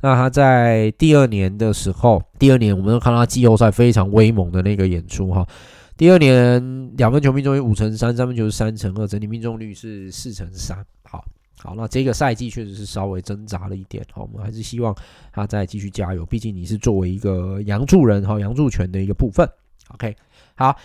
[0.00, 5.44] 那他在第二年的时候，第二年我们都看到他季后赛非常威猛的那个演出哈。
[5.96, 10.76] 第二年两分球命中率五乘三，三分球是三乘二，整体命中率是四乘三。
[11.04, 11.24] 好，
[11.58, 14.04] 好，那这个赛季确实是稍微挣扎了一点。
[14.12, 14.92] 好，我们还是希望
[15.32, 16.26] 他再继续加油。
[16.26, 19.48] 毕竟你是作为一个杨柱人哈，杨柱权的一个部分。
[19.88, 20.16] OK，
[20.56, 20.76] 好，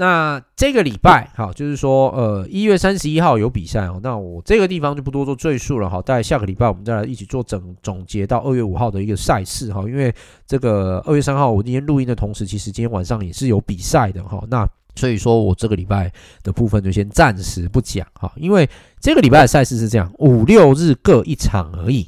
[0.00, 3.98] 那这个礼拜，好，就是说，呃，一月三十一号有比赛哦。
[4.00, 6.00] 那我这个地方就不多做赘述了哈。
[6.02, 9.82] 大概下个礼拜我们再来一起做整总结到二月五号的一个赛事哈。
[9.88, 10.14] 因为
[10.46, 14.40] 这个二月三号我今天录音的同时，其实今天晚上也是有比赛的哈。
[14.48, 16.12] 那所以说我这个礼拜
[16.44, 18.32] 的部分就先暂时不讲哈。
[18.36, 18.70] 因为
[19.00, 22.06] 这个礼拜的赛事是这样，五六日各一场而已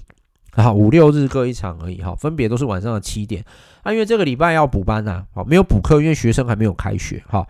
[0.52, 3.44] 啊，五六日各一场而已哈，分别都是晚上的七点。
[3.82, 7.44] 啊，因为这个礼拜要补班呐，好，没有补课，因为学生还没有开学哈。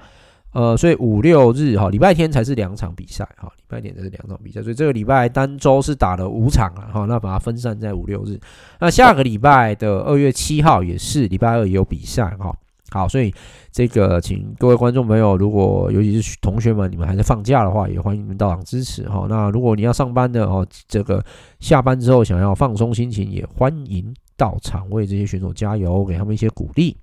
[0.53, 8.39] 呃，所以五六日哈，礼拜天才是两场比赛哈，礼拜天才是两场比赛，所以这个礼拜单周是打了五场了哈，那把它分散在五六日。
[8.81, 12.53] 那下个礼拜的二月七号也是礼拜二也有比赛哈。
[12.93, 13.33] 好，所以
[13.71, 19.27] 这个请各位观众朋友，如果尤其是同学们，你们还在放假的话，也欢迎你们到场支持哈。
[19.29, 21.25] 那如果你要上班的哦，这个
[21.61, 26.97] 下班之后想要放松心情，也欢迎到场为这些选手加油，给他们一些鼓励。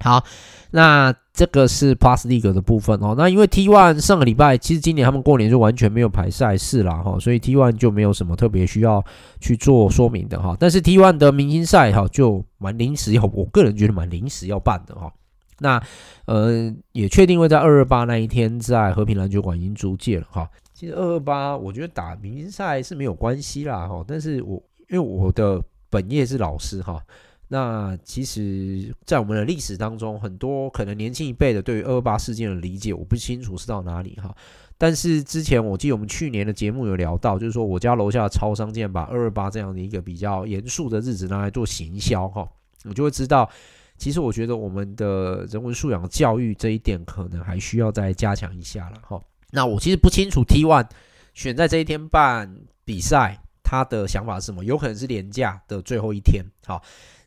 [0.00, 0.24] 好，
[0.72, 3.14] 那这个是 Plus League 的部分哦。
[3.16, 9.02] 那因为 T1 上个礼拜，其实今年他们过年就完全没有排赛事了哈，所以 T1 就没有什么特别需要
[9.40, 10.56] 去做说明的哈。
[10.58, 15.12] 但是 T1 的明星赛哈就蛮临时要，我个人觉得蛮临时要办的哈。
[15.60, 15.80] 那
[16.26, 20.50] 呃也确定会在二二八那一天在和平篮球馆已经租借了哈。
[20.74, 27.00] 其实二二八我觉得打明星赛是没有关系啦哈，但是我因为我的本业是老师哈。
[27.54, 34.34] 那其实，在我们的历史当中，很多可能年轻一辈的对于二八事件的理解，我不清楚是到哪里哈。
[34.76, 42.44] 但是之前我记得我们去年的节目有聊到，就是说我家楼下的超商竟然把二二八这样的一个比较严肃的日子拿来做行销哈，
[42.86, 43.48] 我就会知道，
[43.98, 49.20] 其实我觉得我们的人文素养教育这一点可能还需要再加强一下了哈。
[49.52, 50.88] 那我其实不清楚 T One
[51.34, 52.52] 选在这一天办
[52.84, 54.64] 比赛，他的想法是什么？
[54.64, 56.82] 有可能是连假的最后一天，好。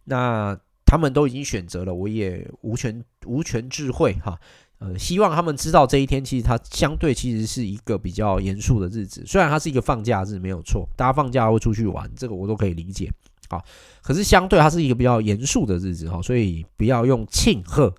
[0.10, 4.40] 那他们都已经选择了，我也无权无权置喙哈。
[4.80, 9.22] 呃，希望他们知道这一天其实它相对其实是一个比较严肃的日子。
[9.26, 13.12] 虽然它是一个放假日没有错，大家放假会出去玩，这个我都可以理解。
[13.50, 13.62] 好，
[14.02, 17.94] 可是相对它是一个比较严肃的日子哈，所以不要用庆贺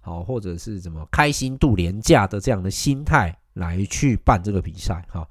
[0.00, 5.26] 好或者是怎么开心度连假的这样的心态来去办这个比赛哈。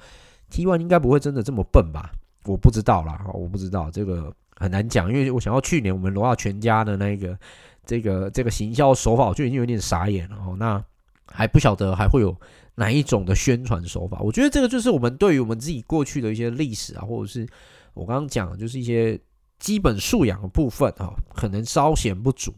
[0.49, 2.11] T one 应该不会真的这么笨吧？
[2.45, 4.33] 我不知道啦，我不知道这个。
[4.55, 7.37] 很难讲，因为我想到去年我们罗亚全家的那个
[7.85, 10.55] 这个这个行销手法，我就已经有点傻眼了哦。
[10.57, 10.83] 那
[11.27, 12.35] 还不晓得还会有
[12.75, 14.19] 哪一种的宣传手法？
[14.21, 17.47] 我觉得这个就是我们对于我们自己过去的一些历史啊，或者是
[17.93, 19.19] 我刚刚讲的，就是一些
[19.59, 22.53] 基本素养的部分啊，可能稍显不足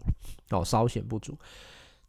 [0.49, 1.37] 哦，稍显不足。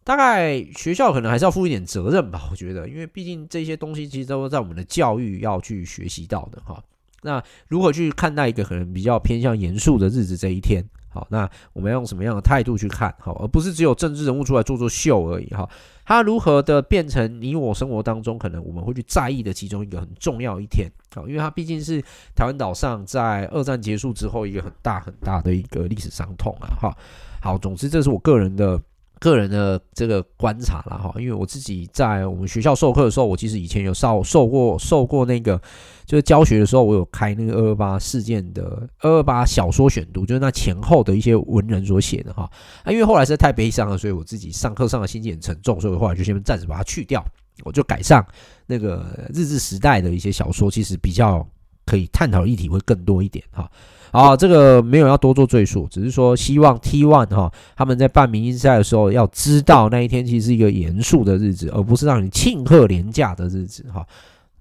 [0.05, 6.83] 大概学校可能还是要负一点责任吧，我觉得，因为毕竟这些东西其实都是在我们的教育要去学习到的哈。
[7.23, 10.85] 那如何去看待一个可能比较偏向严肃的日子这一天？
[11.11, 13.13] 好，那我们要用什么样的态度去看？
[13.19, 15.47] 好，而不是只有政治人物出来做做秀而已。
[15.47, 15.69] 哈，
[16.05, 20.89] 它如何的变成你我生活当中可能我们会去在意的其中一个很重要一天？
[21.15, 22.01] 好，因为它毕竟是
[22.37, 26.69] 台湾岛上在二战结束之后一个很大很大的一个历史伤痛啊。
[26.81, 26.97] 哈，
[27.41, 28.81] 好，总之这是我个人的。
[29.21, 35.61] 个人的这个观察了哈，因为我自己在我们学校授课的时候，我其实以前有受受过受过那个，
[36.09, 42.51] 就是教学的时候，我有开那个二二八事件的二二八小说选读，就是那前后的一些文人所写的哈。
[42.83, 47.23] 啊，因为后来实在太悲伤了，所以我自己上课上的心情很沉重，所以我后来就先暂时把它去掉，
[47.63, 48.27] 我就改上
[48.67, 49.05] 那个
[49.35, 51.47] 日治时代的一些小说，其实比较
[51.85, 53.71] 可以探讨的议题会更多一点哈。
[54.11, 64.07] 好，这个没有要多做赘述，只是说希望 T1 哈他们在办明星赛的时候，要知道那一天其实是一个严肃的日子，而不是让你庆贺廉价的日子哈。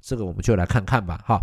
[0.07, 1.41] 这个我们就来看看吧哈。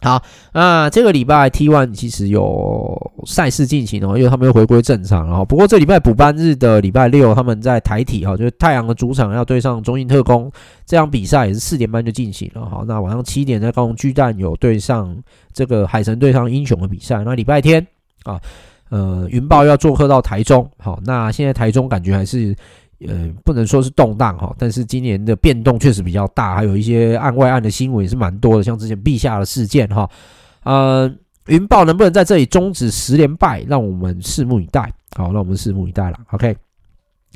[0.00, 0.22] 好，
[0.52, 5.44] 那这个礼拜 T one 其实有赛事进行哦，因为他们又回归正常了哈。
[5.44, 10.50] 不过这礼拜补班日的礼拜六，他们在台体哈，就是太阳的主场要对上中信特攻，
[10.86, 12.84] 这场比赛也是四点半就进行了哈。
[12.86, 15.16] 那晚上七点在高雄巨蛋有对上
[15.52, 17.22] 这个海神对上英雄的比赛。
[17.24, 17.84] 那礼拜天
[18.22, 18.40] 啊，
[18.90, 22.56] 呃，云豹要做客到台中，好，那现在台中感觉还是。
[23.08, 30.08] 呃，不能说是动荡哈，但是今年的变动确实比较大，还有一些案外案的新闻也是蛮多的，像之前陛下的事件哈。
[30.64, 31.12] 呃，
[31.46, 34.92] 云豹能不能在这里终止十连败，让我们拭目以待。
[35.16, 36.18] 好，让我们拭目以待了。
[36.30, 36.56] OK，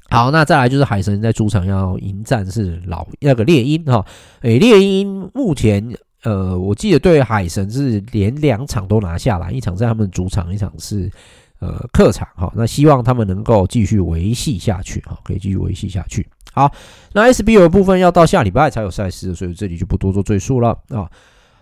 [0.09, 4.05] 好，那再来就是海神在主场要迎战是老那个猎鹰哈。
[4.43, 5.87] 诶，猎鹰目前
[6.23, 11.11] 呃，我记得对海神是连两场都拿下来，一场在他们主场，一场是。
[11.59, 16.27] 呃，客场哈，那希望他们能够继续维系下去哈，可以继续维系下去。
[16.53, 16.71] 好，
[17.13, 21.11] 那 SBL 部分要到下礼拜才有赛事，所以这里就不多做赘述了啊。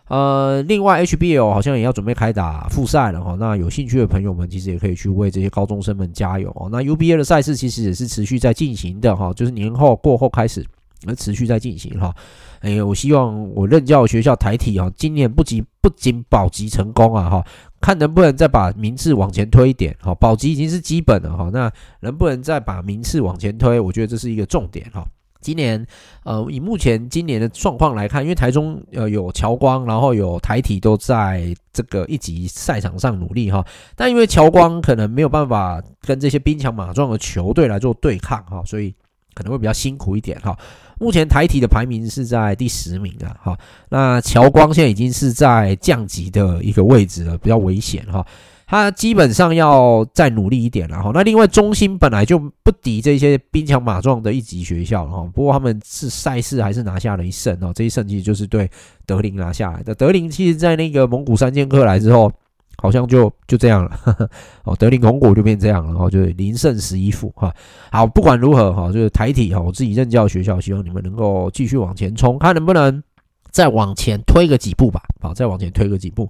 [0.09, 6.69] 呃，另外 HBL 好像也要准备开打复赛了哈，那有兴趣的朋友们其实也可以去为这些高中生们加油哦。
[6.71, 10.65] 那 UBA 的赛事其实也是持续在进行的哈，就是年后过后开始
[11.07, 12.15] 而持续在进行哈。
[12.61, 17.45] 哎，我希望我任教学校台体啊，今年不仅不仅保级成功啊哈，
[17.85, 20.15] 看能不能再把名次往前推一点哈。
[20.15, 21.71] 保级已经是基本了哈，那
[22.01, 23.79] 能不能再把名次往前推？
[23.79, 25.07] 我觉得这是一个重点哈。
[25.43, 25.87] 今年，
[26.23, 33.63] 呃，以目前今年的状况来看，因为台中呃有乔光，然后有台体都在这个一级赛场上努力哈，
[33.95, 38.95] 但因为乔光可能没有办法跟这些兵强马壮的球队来做对抗哈，所以
[39.35, 40.57] 可能会比较辛苦一点哈。
[41.01, 43.59] 目前台体的排名是在第十名啊，哈，
[43.89, 48.25] 那乔光现在已经是在降级的一个位置了，比较危险哈。
[48.67, 51.11] 他基本上要再努力一点了哈。
[51.13, 57.73] 那另外中心本来就不敌这些兵强马壮的一级学校哈，不过他们是赛事还是拿下了一胜哦。
[57.75, 58.69] 这一胜其实就是对
[59.05, 59.95] 德林拿下来的。
[59.95, 62.33] 德林其实在那个蒙古三剑客来之后，
[62.77, 63.99] 好像就就这样了
[64.65, 64.75] 哦。
[64.77, 67.55] 德林红果就变这样了哈，就是零胜十一负哈。
[67.91, 73.03] 好，不管如何哈，就是台体哈，我自己任教学校，希望你们能够继续往前冲，看能不能
[73.51, 75.03] 再往前推个几步吧。
[75.21, 76.29] 好，再往前推个几步。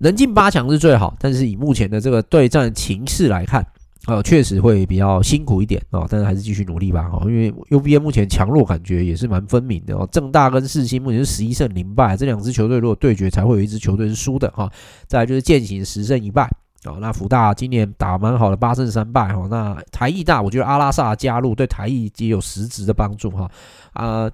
[0.00, 3.66] 能进八强是最好，但是以目前的这个对战情势来看，
[4.08, 6.06] 呃，确实会比较辛苦一点哦。
[6.08, 10.08] 但是还是继续努力吧，哦，因为 UBA 目前强弱感觉也是蛮分明的哦。
[10.10, 14.72] 正大跟世新目前是十一胜零败，这两支球队如果对决，才会有一支球队是输的哈。
[15.06, 16.50] 再来就是健行十胜一败
[16.86, 16.96] 哦。
[17.02, 19.46] 那福大今年打蛮好的，八胜三败哈。
[19.50, 23.50] 那台艺大，我觉得阿拉萨加入对台艺也有实质的帮助哈。
[23.92, 24.30] 啊，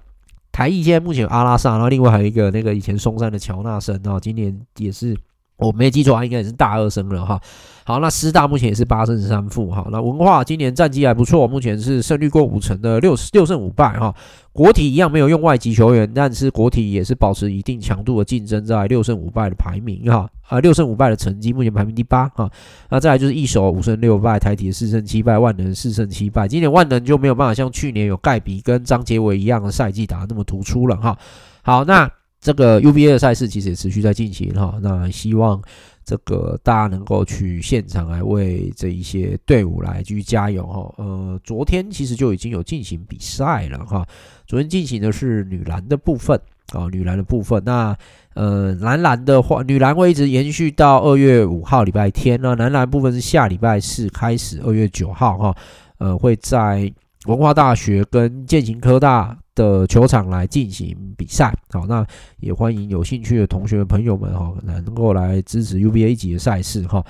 [0.53, 5.17] 台艺现在目前有阿拉萨，然后另外还有一个那个以前松山的乔纳森啊，今年也是。
[5.57, 7.39] 我没记错啊，应该也是大二生了哈。
[7.87, 9.87] 好，那师大目前也是八胜三负哈。
[9.91, 14.13] 那文化今年战绩还不错，目前是胜率过五成的六六胜五败哈。
[14.51, 22.49] 国体一样没有用外籍球员，但是国体也是保持一定强度的竞争，在六胜五败的排名哈啊，六胜五败的成绩目前排名第八哈。
[22.89, 26.47] 那再来就是一手五胜六败，台体四胜七败，万能四胜七败。
[26.47, 31.15] 今年万能就没有办法像去年有盖比跟张杰伟一样的赛季打得那么突出了哈。
[31.61, 32.11] 好，那。
[32.45, 35.59] 这个 UBA 的赛事其实也持续在进行哈，那希望
[36.03, 40.93] 这个大家能够去现场来为这一些队伍来继续加油哈。
[40.97, 44.05] 呃，昨天其实就已经有进行比赛了哈，
[44.45, 46.39] 昨天进行的是女篮的部分
[46.71, 47.59] 啊，女篮的部分。
[47.65, 47.97] 那
[48.35, 55.55] 呃，男篮的话，女篮会一直延续到二月五号礼拜天那，男篮部分是下礼拜四开始，二月九号哈，
[55.97, 56.93] 呃，会在
[57.25, 59.35] 文化大学跟健行科大。
[59.55, 62.05] 的球场来进行比赛，好，那
[62.41, 67.03] 也欢迎有兴趣的同学朋友们哈，能够来支持 UBA 级的赛事哈。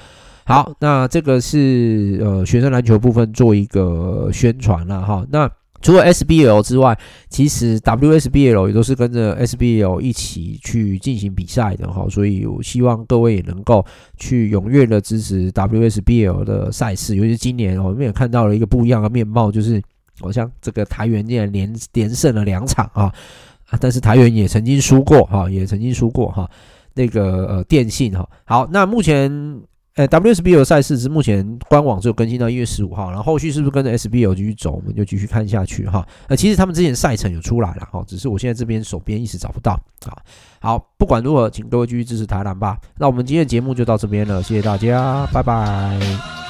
[0.45, 5.25] 好，那这个是呃学生篮球部分做一个宣传了哈。
[5.31, 5.49] 那
[5.81, 6.95] 除了 SBL 之外，
[7.29, 13.83] 其实 WSBL 也都是跟着 SBL 一起去进行比赛的哈，所以我希望各位也能够
[14.17, 19.81] 去踊跃的支持 WSBL 的赛事，尤其是今年我们也看到了一个不一样的面貌，就是。
[20.19, 23.13] 好像这个台元竟然连连胜了两场啊，
[23.79, 26.49] 但是台元也曾经输过哈，也曾经输过哈。
[26.97, 29.29] 那个呃电信哈，好，那目前
[29.95, 36.07] 呃 WSBL 赛事是目前官网只有更新到一月十五号，然后后续是不是跟着 SBL 继续走，我们就继续看下去哈。
[36.29, 39.73] 呃，其实他们之前赛程有出来了哈，只是我现在这边手边一时找不到
[40.05, 40.15] 啊。
[40.61, 42.79] 好，不管如何，请各位继续支持台南吧。
[42.97, 46.44] 那我们今天的节目就到这边了，谢谢大家，拜拜。